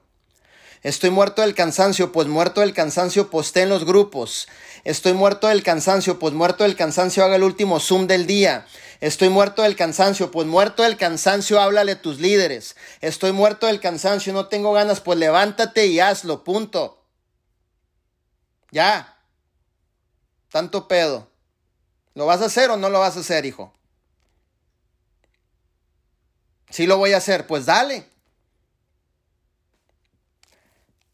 [0.81, 4.47] Estoy muerto del cansancio, pues muerto del cansancio posté en los grupos.
[4.85, 8.65] Estoy muerto del cansancio, pues muerto del cansancio haga el último Zoom del día.
[8.99, 12.75] Estoy muerto del cansancio, pues muerto del cansancio háblale a tus líderes.
[12.99, 17.01] Estoy muerto del cansancio, no tengo ganas, pues levántate y hazlo, punto.
[18.71, 19.17] Ya.
[20.51, 21.29] Tanto pedo.
[22.13, 23.73] ¿Lo vas a hacer o no lo vas a hacer, hijo?
[26.69, 28.05] Sí lo voy a hacer, pues dale.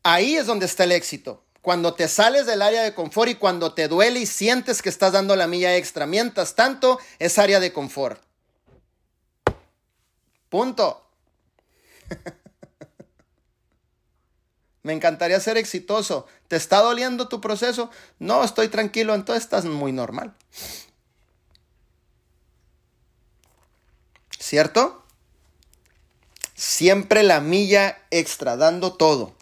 [0.01, 1.44] Ahí es donde está el éxito.
[1.65, 5.13] Cuando te sales del área de confort y cuando te duele y sientes que estás
[5.13, 6.05] dando la milla extra.
[6.05, 8.21] Mientras tanto, es área de confort.
[10.47, 11.09] Punto.
[14.83, 16.27] Me encantaría ser exitoso.
[16.47, 17.89] ¿Te está doliendo tu proceso?
[18.19, 20.35] No, estoy tranquilo, entonces estás muy normal.
[24.37, 25.03] ¿Cierto?
[26.53, 29.35] Siempre la milla extra, dando todo.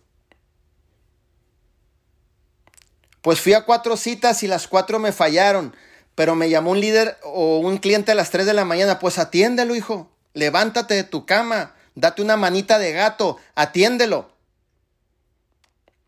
[3.23, 5.73] Pues fui a cuatro citas y las cuatro me fallaron,
[6.13, 8.99] pero me llamó un líder o un cliente a las 3 de la mañana.
[8.99, 10.11] Pues atiéndelo, hijo.
[10.33, 14.29] Levántate de tu cama, date una manita de gato, atiéndelo.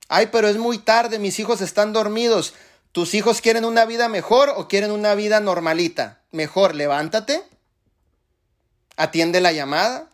[0.10, 2.54] Ay, pero es muy tarde, mis hijos están dormidos.
[2.92, 6.20] ¿Tus hijos quieren una vida mejor o quieren una vida normalita?
[6.32, 7.44] Mejor, levántate.
[8.98, 10.10] Atiende la llamada.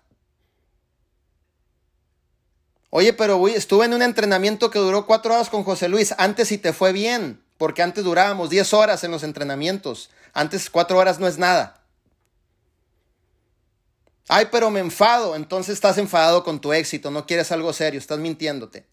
[2.92, 6.14] Oye, pero estuve en un entrenamiento que duró cuatro horas con José Luis.
[6.18, 10.10] Antes sí te fue bien, porque antes durábamos diez horas en los entrenamientos.
[10.34, 11.82] Antes cuatro horas no es nada.
[14.28, 15.38] Ay, pero me enfado.
[15.38, 17.12] Entonces estás enfadado con tu éxito.
[17.12, 17.98] No quieres algo serio.
[17.98, 18.86] Estás mintiéndote.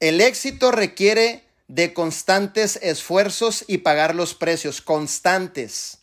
[0.00, 6.01] El éxito requiere de constantes esfuerzos y pagar los precios, constantes.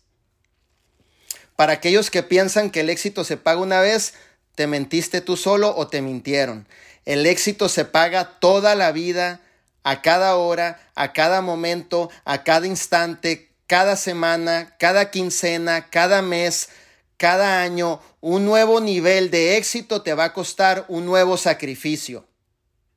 [1.60, 4.14] Para aquellos que piensan que el éxito se paga una vez,
[4.55, 6.66] te mentiste tú solo o te mintieron.
[7.03, 9.41] El éxito se paga toda la vida,
[9.84, 16.70] a cada hora, a cada momento, a cada instante, cada semana, cada quincena, cada mes,
[17.18, 18.01] cada año.
[18.22, 22.26] Un nuevo nivel de éxito te va a costar un nuevo sacrificio.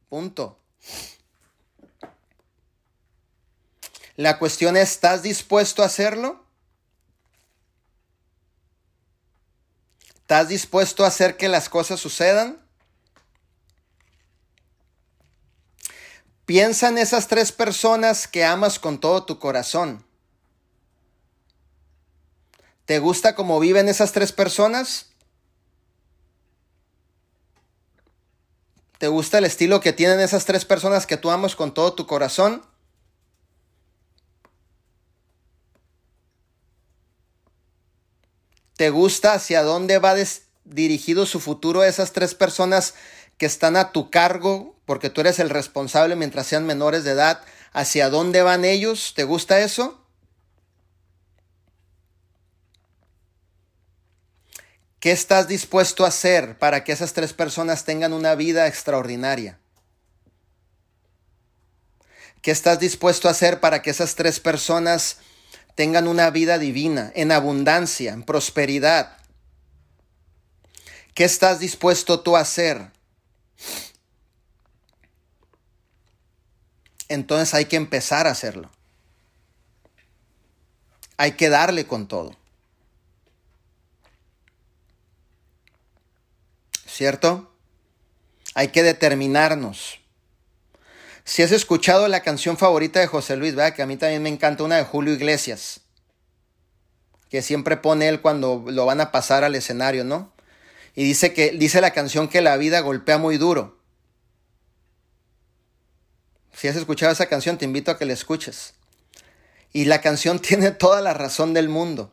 [0.08, 0.56] Punto.
[4.14, 6.41] La cuestión es, ¿estás dispuesto a hacerlo?
[10.32, 12.58] ¿Estás dispuesto a hacer que las cosas sucedan?
[16.46, 20.06] Piensa en esas tres personas que amas con todo tu corazón.
[22.86, 25.10] ¿Te gusta cómo viven esas tres personas?
[28.96, 32.06] ¿Te gusta el estilo que tienen esas tres personas que tú amas con todo tu
[32.06, 32.64] corazón?
[38.82, 40.16] ¿Te gusta hacia dónde va
[40.64, 42.94] dirigido su futuro esas tres personas
[43.38, 47.44] que están a tu cargo porque tú eres el responsable mientras sean menores de edad?
[47.72, 49.12] ¿Hacia dónde van ellos?
[49.14, 50.04] ¿Te gusta eso?
[54.98, 59.60] ¿Qué estás dispuesto a hacer para que esas tres personas tengan una vida extraordinaria?
[62.40, 65.18] ¿Qué estás dispuesto a hacer para que esas tres personas
[65.74, 69.16] tengan una vida divina, en abundancia, en prosperidad?
[71.14, 72.90] ¿Qué estás dispuesto tú a hacer?
[77.08, 78.70] Entonces hay que empezar a hacerlo.
[81.16, 82.36] Hay que darle con todo.
[86.92, 87.50] ¿cierto?
[88.54, 89.98] Hay que determinarnos.
[91.24, 93.74] Si has escuchado la canción favorita de José Luis, ¿verdad?
[93.74, 95.80] Que a mí también me encanta una de Julio Iglesias.
[97.28, 100.32] Que siempre pone él cuando lo van a pasar al escenario, ¿no?
[100.94, 103.78] Y dice que dice la canción que la vida golpea muy duro.
[106.54, 108.74] Si has escuchado esa canción, te invito a que la escuches.
[109.72, 112.12] Y la canción tiene toda la razón del mundo.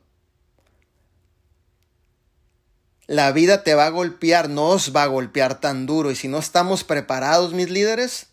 [3.10, 6.12] la vida te va a golpear, no os va a golpear tan duro.
[6.12, 8.28] Y si no estamos preparados, mis líderes,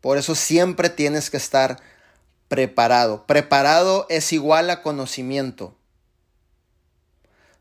[0.00, 1.80] por eso siempre tienes que estar
[2.48, 3.26] preparado.
[3.26, 5.76] Preparado es igual a conocimiento.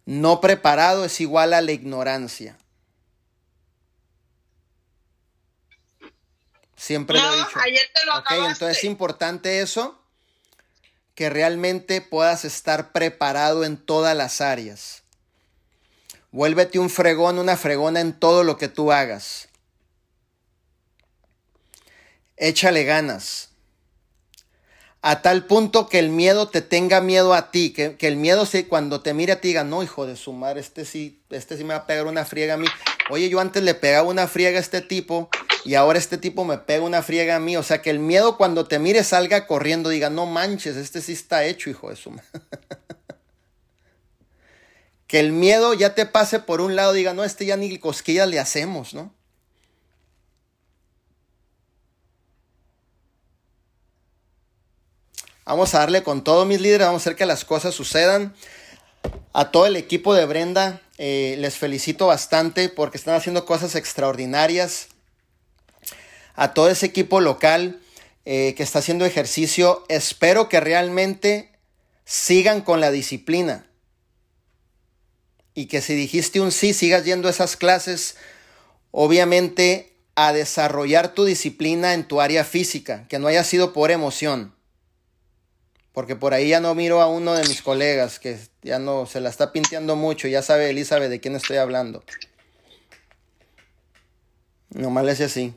[0.05, 2.57] No preparado es igual a la ignorancia.
[6.76, 7.60] Siempre lo he dicho.
[7.64, 9.99] Ayer te lo okay, entonces es importante eso
[11.15, 15.01] que realmente puedas estar preparado en todas las áreas.
[16.31, 19.44] Vuélvete un fregón, una fregona en todo lo que tú hagas.
[22.38, 23.49] Échale ganas.
[25.02, 28.68] A tal punto que el miedo te tenga miedo a ti, que, el miedo se,
[28.68, 31.64] cuando te mire a ti diga, no, hijo de su madre, este sí, este sí
[31.64, 32.66] me va a pegar una friega a mí.
[33.12, 35.30] Oye, yo antes le pegaba una friega a este tipo
[35.64, 37.56] y ahora este tipo me pega una friega a mí.
[37.56, 41.14] O sea, que el miedo cuando te mire salga corriendo, diga, no manches, este sí
[41.14, 42.26] está hecho, hijo de su madre.
[45.07, 48.28] que el miedo ya te pase por un lado, diga, no, este ya ni cosquillas
[48.28, 49.14] le hacemos, ¿no?
[55.45, 58.34] Vamos a darle con todo, mis líderes, vamos a hacer que las cosas sucedan.
[59.31, 64.88] A todo el equipo de Brenda, Eh, les felicito bastante porque están haciendo cosas extraordinarias.
[66.35, 67.81] A todo ese equipo local
[68.23, 71.51] eh, que está haciendo ejercicio, espero que realmente
[72.05, 73.67] sigan con la disciplina.
[75.53, 78.15] Y que si dijiste un sí, sigas yendo a esas clases,
[78.91, 84.55] obviamente a desarrollar tu disciplina en tu área física, que no haya sido por emoción.
[85.95, 89.22] Porque por ahí ya no miro a uno de mis colegas que ya no se
[89.22, 92.03] la está pinteando mucho, ya sabe Elizabeth de quién estoy hablando.
[94.72, 95.53] Nomás le hace así.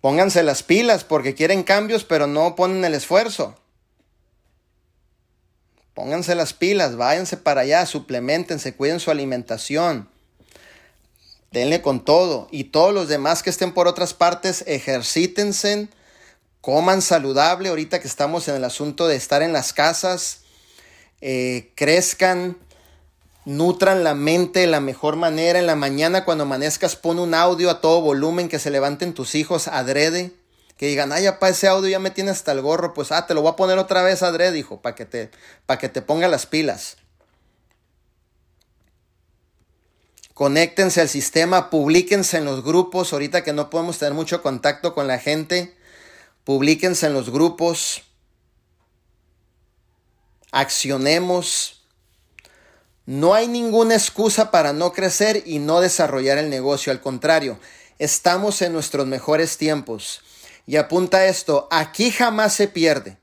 [0.00, 3.56] Pónganse las pilas porque quieren cambios, pero no ponen el esfuerzo.
[5.94, 10.08] Pónganse las pilas, váyanse para allá, suplementense, cuiden su alimentación.
[11.52, 12.48] Denle con todo.
[12.50, 15.88] Y todos los demás que estén por otras partes, ejercítense
[16.64, 20.44] coman saludable ahorita que estamos en el asunto de estar en las casas,
[21.20, 22.56] eh, crezcan,
[23.44, 25.58] nutran la mente de la mejor manera.
[25.58, 29.34] En la mañana cuando amanezcas pon un audio a todo volumen que se levanten tus
[29.34, 30.32] hijos adrede.
[30.78, 32.94] Que digan, ay, para ese audio ya me tiene hasta el gorro.
[32.94, 35.30] Pues, ah, te lo voy a poner otra vez adrede, hijo, para que te,
[35.66, 36.96] para que te ponga las pilas.
[40.32, 45.06] Conéctense al sistema, publíquense en los grupos, ahorita que no podemos tener mucho contacto con
[45.06, 45.76] la gente
[46.44, 48.02] Publíquense en los grupos,
[50.52, 51.86] accionemos.
[53.06, 56.92] No hay ninguna excusa para no crecer y no desarrollar el negocio.
[56.92, 57.58] Al contrario,
[57.98, 60.20] estamos en nuestros mejores tiempos.
[60.66, 63.18] Y apunta esto, aquí jamás se pierde.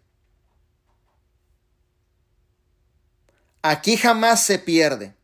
[3.64, 5.15] Aquí jamás se pierde.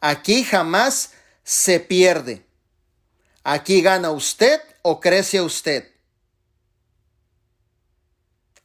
[0.00, 1.12] Aquí jamás
[1.44, 2.46] se pierde.
[3.44, 5.91] Aquí gana usted o crece usted.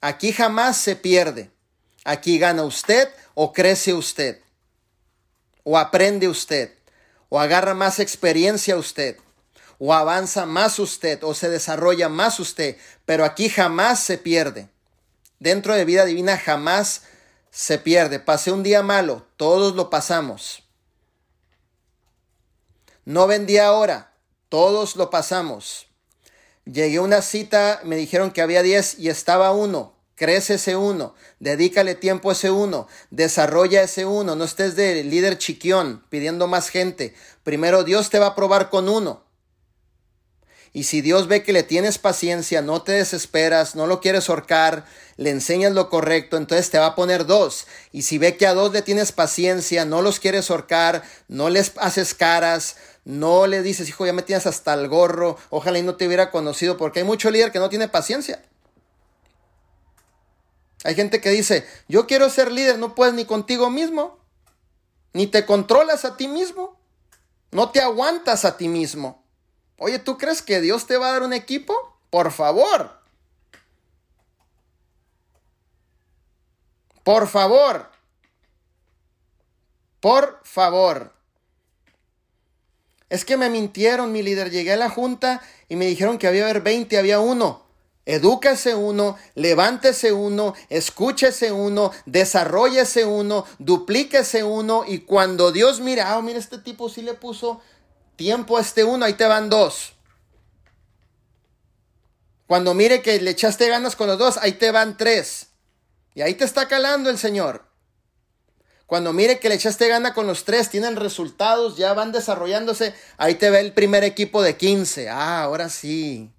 [0.01, 1.51] Aquí jamás se pierde.
[2.05, 4.41] Aquí gana usted o crece usted.
[5.63, 6.73] O aprende usted.
[7.29, 9.17] O agarra más experiencia usted.
[9.79, 11.23] O avanza más usted.
[11.23, 12.77] O se desarrolla más usted.
[13.05, 14.69] Pero aquí jamás se pierde.
[15.39, 17.03] Dentro de vida divina jamás
[17.51, 18.19] se pierde.
[18.19, 19.25] Pasé un día malo.
[19.35, 20.63] Todos lo pasamos.
[23.03, 24.13] No vendí ahora.
[24.49, 25.86] Todos lo pasamos.
[26.71, 29.95] Llegué a una cita, me dijeron que había 10 y estaba uno.
[30.15, 35.37] Crece ese uno, dedícale tiempo a ese uno, desarrolla ese uno, no estés de líder
[35.37, 37.13] chiquión pidiendo más gente.
[37.43, 39.27] Primero Dios te va a probar con uno.
[40.73, 44.85] Y si Dios ve que le tienes paciencia, no te desesperas, no lo quieres ahorcar,
[45.17, 47.67] le enseñas lo correcto, entonces te va a poner dos.
[47.91, 51.73] Y si ve que a dos le tienes paciencia, no los quieres ahorcar, no les
[51.77, 52.75] haces caras,
[53.07, 56.29] no le dices, hijo, ya me tienes hasta el gorro, ojalá y no te hubiera
[56.29, 58.43] conocido, porque hay mucho líder que no tiene paciencia.
[60.83, 64.19] Hay gente que dice, yo quiero ser líder, no puedes ni contigo mismo,
[65.13, 66.77] ni te controlas a ti mismo,
[67.51, 69.23] no te aguantas a ti mismo.
[69.77, 71.97] Oye, ¿tú crees que Dios te va a dar un equipo?
[72.09, 72.91] Por favor.
[77.05, 77.89] Por favor.
[80.01, 81.16] Por favor.
[83.09, 84.51] Es que me mintieron, mi líder.
[84.51, 87.65] Llegué a la junta y me dijeron que había haber 20, había uno.
[88.05, 96.21] Edúquese uno, levántese uno, escúchese uno, desarrollese uno, duplíquese uno y cuando Dios mira, ah,
[96.21, 97.59] mira, este tipo sí le puso
[98.15, 99.91] tiempo a este uno, ahí te van dos.
[102.47, 105.47] Cuando mire que le echaste ganas con los dos, ahí te van tres.
[106.15, 107.66] Y ahí te está calando el Señor.
[108.87, 113.35] Cuando mire que le echaste gana con los tres, tienen resultados, ya van desarrollándose, ahí
[113.35, 115.09] te ve el primer equipo de 15.
[115.09, 116.31] Ah, ahora sí.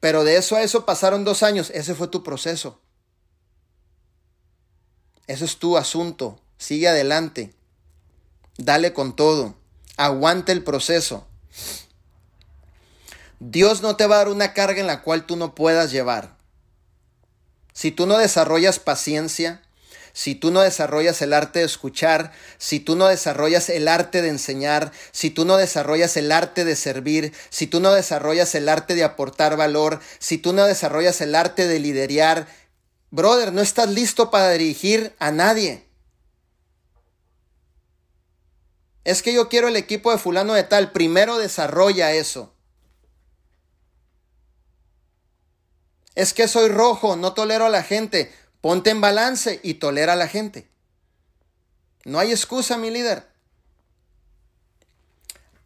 [0.00, 1.70] Pero de eso a eso pasaron dos años.
[1.74, 2.80] Ese fue tu proceso.
[5.26, 6.40] Eso es tu asunto.
[6.56, 7.52] Sigue adelante.
[8.56, 9.56] Dale con todo.
[9.98, 11.26] Aguante el proceso.
[13.40, 16.38] Dios no te va a dar una carga en la cual tú no puedas llevar.
[17.74, 19.62] Si tú no desarrollas paciencia,
[20.18, 24.30] si tú no desarrollas el arte de escuchar, si tú no desarrollas el arte de
[24.30, 28.96] enseñar, si tú no desarrollas el arte de servir, si tú no desarrollas el arte
[28.96, 32.48] de aportar valor, si tú no desarrollas el arte de liderar,
[33.12, 35.86] brother, no estás listo para dirigir a nadie.
[39.04, 42.52] Es que yo quiero el equipo de fulano de tal, primero desarrolla eso.
[46.16, 48.32] Es que soy rojo, no tolero a la gente.
[48.60, 50.68] Ponte en balance y tolera a la gente.
[52.04, 53.26] No hay excusa, mi líder.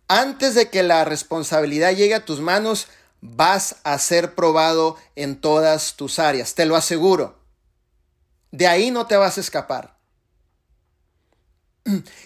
[0.09, 2.89] Antes de que la responsabilidad llegue a tus manos,
[3.23, 7.39] vas a ser probado en todas tus áreas, te lo aseguro.
[8.51, 9.97] De ahí no te vas a escapar.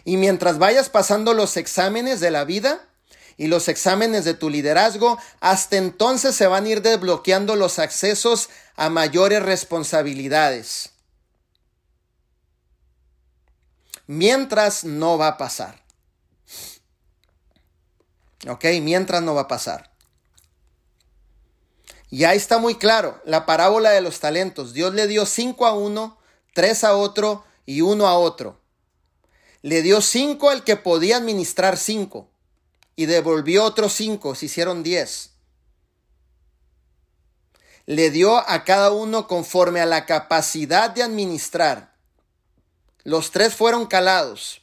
[0.04, 2.84] Y mientras vayas pasando los exámenes de la vida
[3.36, 8.48] y los exámenes de tu liderazgo, hasta entonces se van a ir desbloqueando los accesos
[8.76, 10.90] a mayores responsabilidades.
[14.06, 15.82] Mientras no va a pasar.
[18.48, 18.64] ¿Ok?
[18.82, 19.90] Mientras no va a pasar.
[22.10, 24.72] Y ahí está muy claro la parábola de los talentos.
[24.72, 26.18] Dios le dio cinco a uno,
[26.54, 28.60] tres a otro y uno a otro.
[29.62, 32.30] Le dio cinco al que podía administrar cinco
[32.94, 35.35] y devolvió otros cinco, se hicieron diez.
[37.86, 41.94] Le dio a cada uno conforme a la capacidad de administrar.
[43.04, 44.62] Los tres fueron calados.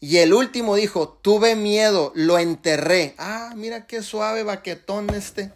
[0.00, 3.14] Y el último dijo, tuve miedo, lo enterré.
[3.18, 5.52] Ah, mira qué suave baquetón este.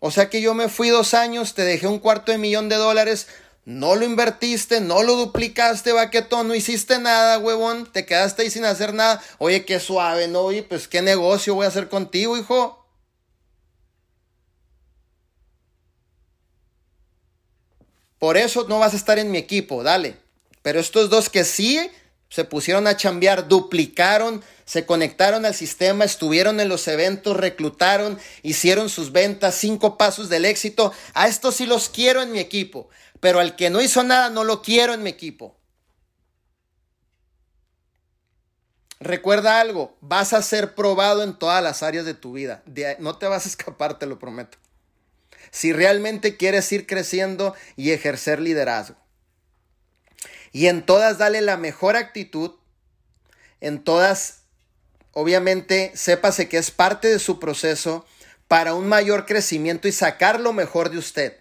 [0.00, 2.76] O sea que yo me fui dos años, te dejé un cuarto de millón de
[2.76, 3.26] dólares,
[3.66, 8.64] no lo invertiste, no lo duplicaste, baquetón, no hiciste nada, huevón, te quedaste ahí sin
[8.64, 9.22] hacer nada.
[9.38, 10.40] Oye, qué suave, ¿no?
[10.40, 12.83] Oye, pues qué negocio voy a hacer contigo, hijo.
[18.24, 20.16] Por eso no vas a estar en mi equipo, dale.
[20.62, 21.78] Pero estos dos que sí
[22.30, 28.88] se pusieron a chambear, duplicaron, se conectaron al sistema, estuvieron en los eventos, reclutaron, hicieron
[28.88, 30.90] sus ventas, cinco pasos del éxito.
[31.12, 32.88] A estos sí los quiero en mi equipo,
[33.20, 35.58] pero al que no hizo nada no lo quiero en mi equipo.
[39.00, 42.62] Recuerda algo, vas a ser probado en todas las áreas de tu vida.
[43.00, 44.56] no te vas a escapar, te lo prometo.
[45.54, 48.96] Si realmente quieres ir creciendo y ejercer liderazgo.
[50.50, 52.56] Y en todas dale la mejor actitud.
[53.60, 54.40] En todas,
[55.12, 58.04] obviamente, sépase que es parte de su proceso
[58.48, 61.38] para un mayor crecimiento y sacar lo mejor de usted.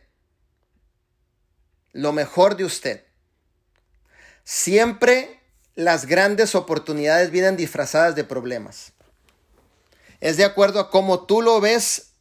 [1.92, 3.04] Lo mejor de usted.
[4.44, 5.40] Siempre
[5.74, 8.94] las grandes oportunidades vienen disfrazadas de problemas.
[10.20, 12.13] Es de acuerdo a cómo tú lo ves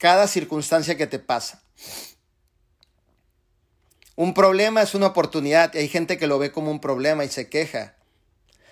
[0.00, 1.62] cada circunstancia que te pasa.
[4.16, 5.76] Un problema es una oportunidad.
[5.76, 7.96] Hay gente que lo ve como un problema y se queja.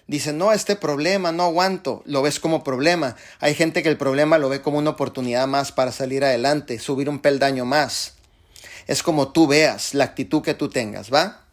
[0.06, 2.02] Dice, no, este problema no aguanto.
[2.06, 3.14] Lo ves como problema.
[3.40, 7.10] Hay gente que el problema lo ve como una oportunidad más para salir adelante, subir
[7.10, 8.14] un peldaño más.
[8.86, 11.44] Es como tú veas, la actitud que tú tengas, ¿va?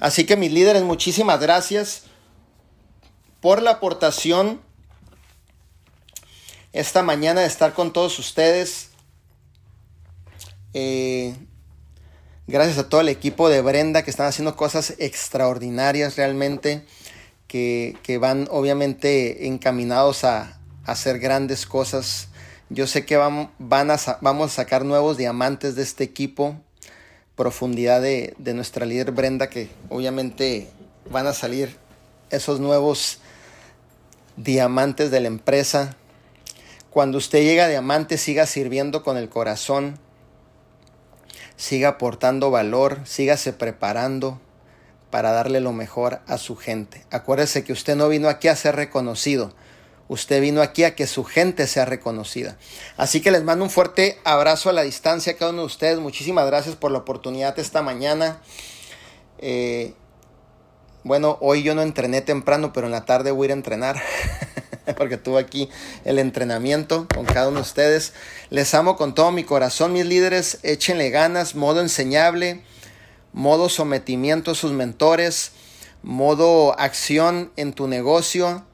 [0.00, 2.02] Así que mis líderes, muchísimas gracias
[3.40, 4.60] por la aportación
[6.80, 8.88] esta mañana de estar con todos ustedes.
[10.74, 11.34] Eh,
[12.50, 16.82] Gracias a todo el equipo de Brenda que están haciendo cosas extraordinarias realmente,
[17.46, 22.28] que, van obviamente encaminados a, hacer grandes cosas.
[22.70, 26.56] Yo sé que van, van a, vamos a sacar nuevos diamantes de este equipo,
[27.36, 30.70] profundidad de, de nuestra líder Brenda, que obviamente
[31.10, 31.76] van a salir
[32.30, 33.18] esos nuevos
[34.38, 35.98] diamantes de la empresa.
[36.90, 39.98] Cuando usted llega a diamante, siga sirviendo con el corazón
[41.58, 44.40] siga aportando valor, sígase preparando
[45.10, 47.04] para darle lo mejor a su gente.
[47.10, 49.52] Acuérdese que usted no vino aquí a ser reconocido,
[50.06, 52.56] usted vino aquí a que su gente sea reconocida.
[52.96, 55.98] Así que les mando un fuerte abrazo a la distancia a cada uno de ustedes.
[55.98, 58.40] Muchísimas gracias por la oportunidad esta mañana.
[59.38, 59.94] Eh,
[61.02, 64.00] bueno, hoy yo no entrené temprano, pero en la tarde voy a ir a entrenar.
[64.96, 65.68] porque tuve aquí
[66.04, 68.12] el entrenamiento con cada uno de ustedes.
[68.50, 70.58] Les amo con todo mi corazón, mis líderes.
[70.62, 72.62] Échenle ganas, modo enseñable,
[73.32, 75.52] modo sometimiento a sus mentores,
[76.02, 78.64] modo acción en tu negocio,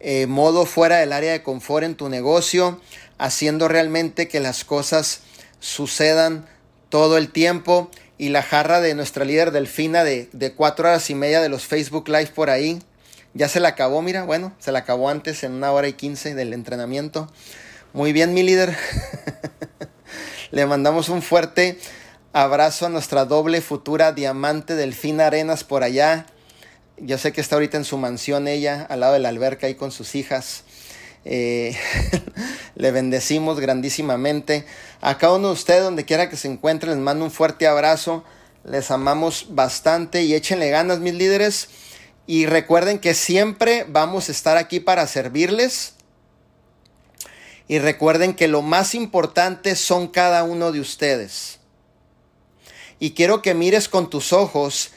[0.00, 2.80] eh, modo fuera del área de confort en tu negocio,
[3.18, 5.20] haciendo realmente que las cosas
[5.60, 6.46] sucedan
[6.88, 7.90] todo el tiempo.
[8.18, 11.64] Y la jarra de nuestra líder Delfina de, de cuatro horas y media de los
[11.64, 12.78] Facebook Live por ahí
[13.34, 16.34] ya se la acabó, mira, bueno, se la acabó antes en una hora y quince
[16.34, 17.30] del entrenamiento.
[17.92, 18.76] Muy bien, mi líder.
[20.50, 21.78] Le mandamos un fuerte
[22.34, 26.26] abrazo a nuestra doble futura diamante Delfina Arenas por allá.
[26.98, 29.74] Yo sé que está ahorita en su mansión ella, al lado de la alberca ahí
[29.74, 30.64] con sus hijas.
[31.24, 31.74] Eh,
[32.74, 34.66] le bendecimos grandísimamente.
[35.00, 38.24] A cada uno de ustedes, donde quiera que se encuentre, les mando un fuerte abrazo.
[38.64, 41.68] Les amamos bastante y échenle ganas, mis líderes.
[42.26, 45.94] Y recuerden que siempre vamos a estar aquí para servirles.
[47.68, 51.58] Y recuerden que lo más importante son cada uno de ustedes.
[52.98, 54.92] Y quiero que mires con tus ojos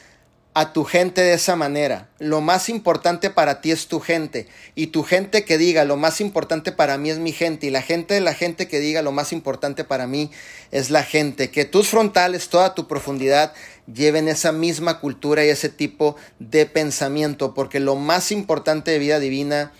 [0.56, 2.08] a tu gente de esa manera.
[2.18, 4.48] Lo más importante para ti es tu gente.
[4.74, 7.66] Y tu gente que diga, lo más importante para mí es mi gente.
[7.66, 10.30] Y la gente de la gente que diga, lo más importante para mí
[10.70, 11.50] es la gente.
[11.50, 13.52] Que tus frontales, toda tu profundidad,
[13.92, 17.54] lleven esa misma cultura y ese tipo de pensamiento.
[17.54, 19.72] Porque lo más importante de vida divina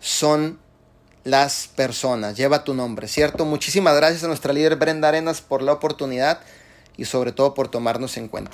[0.00, 0.58] son
[1.24, 2.36] las personas.
[2.36, 3.44] Lleva tu nombre, ¿cierto?
[3.44, 6.40] Muchísimas gracias a nuestra líder Brenda Arenas por la oportunidad
[6.96, 8.52] y sobre todo por tomarnos en cuenta.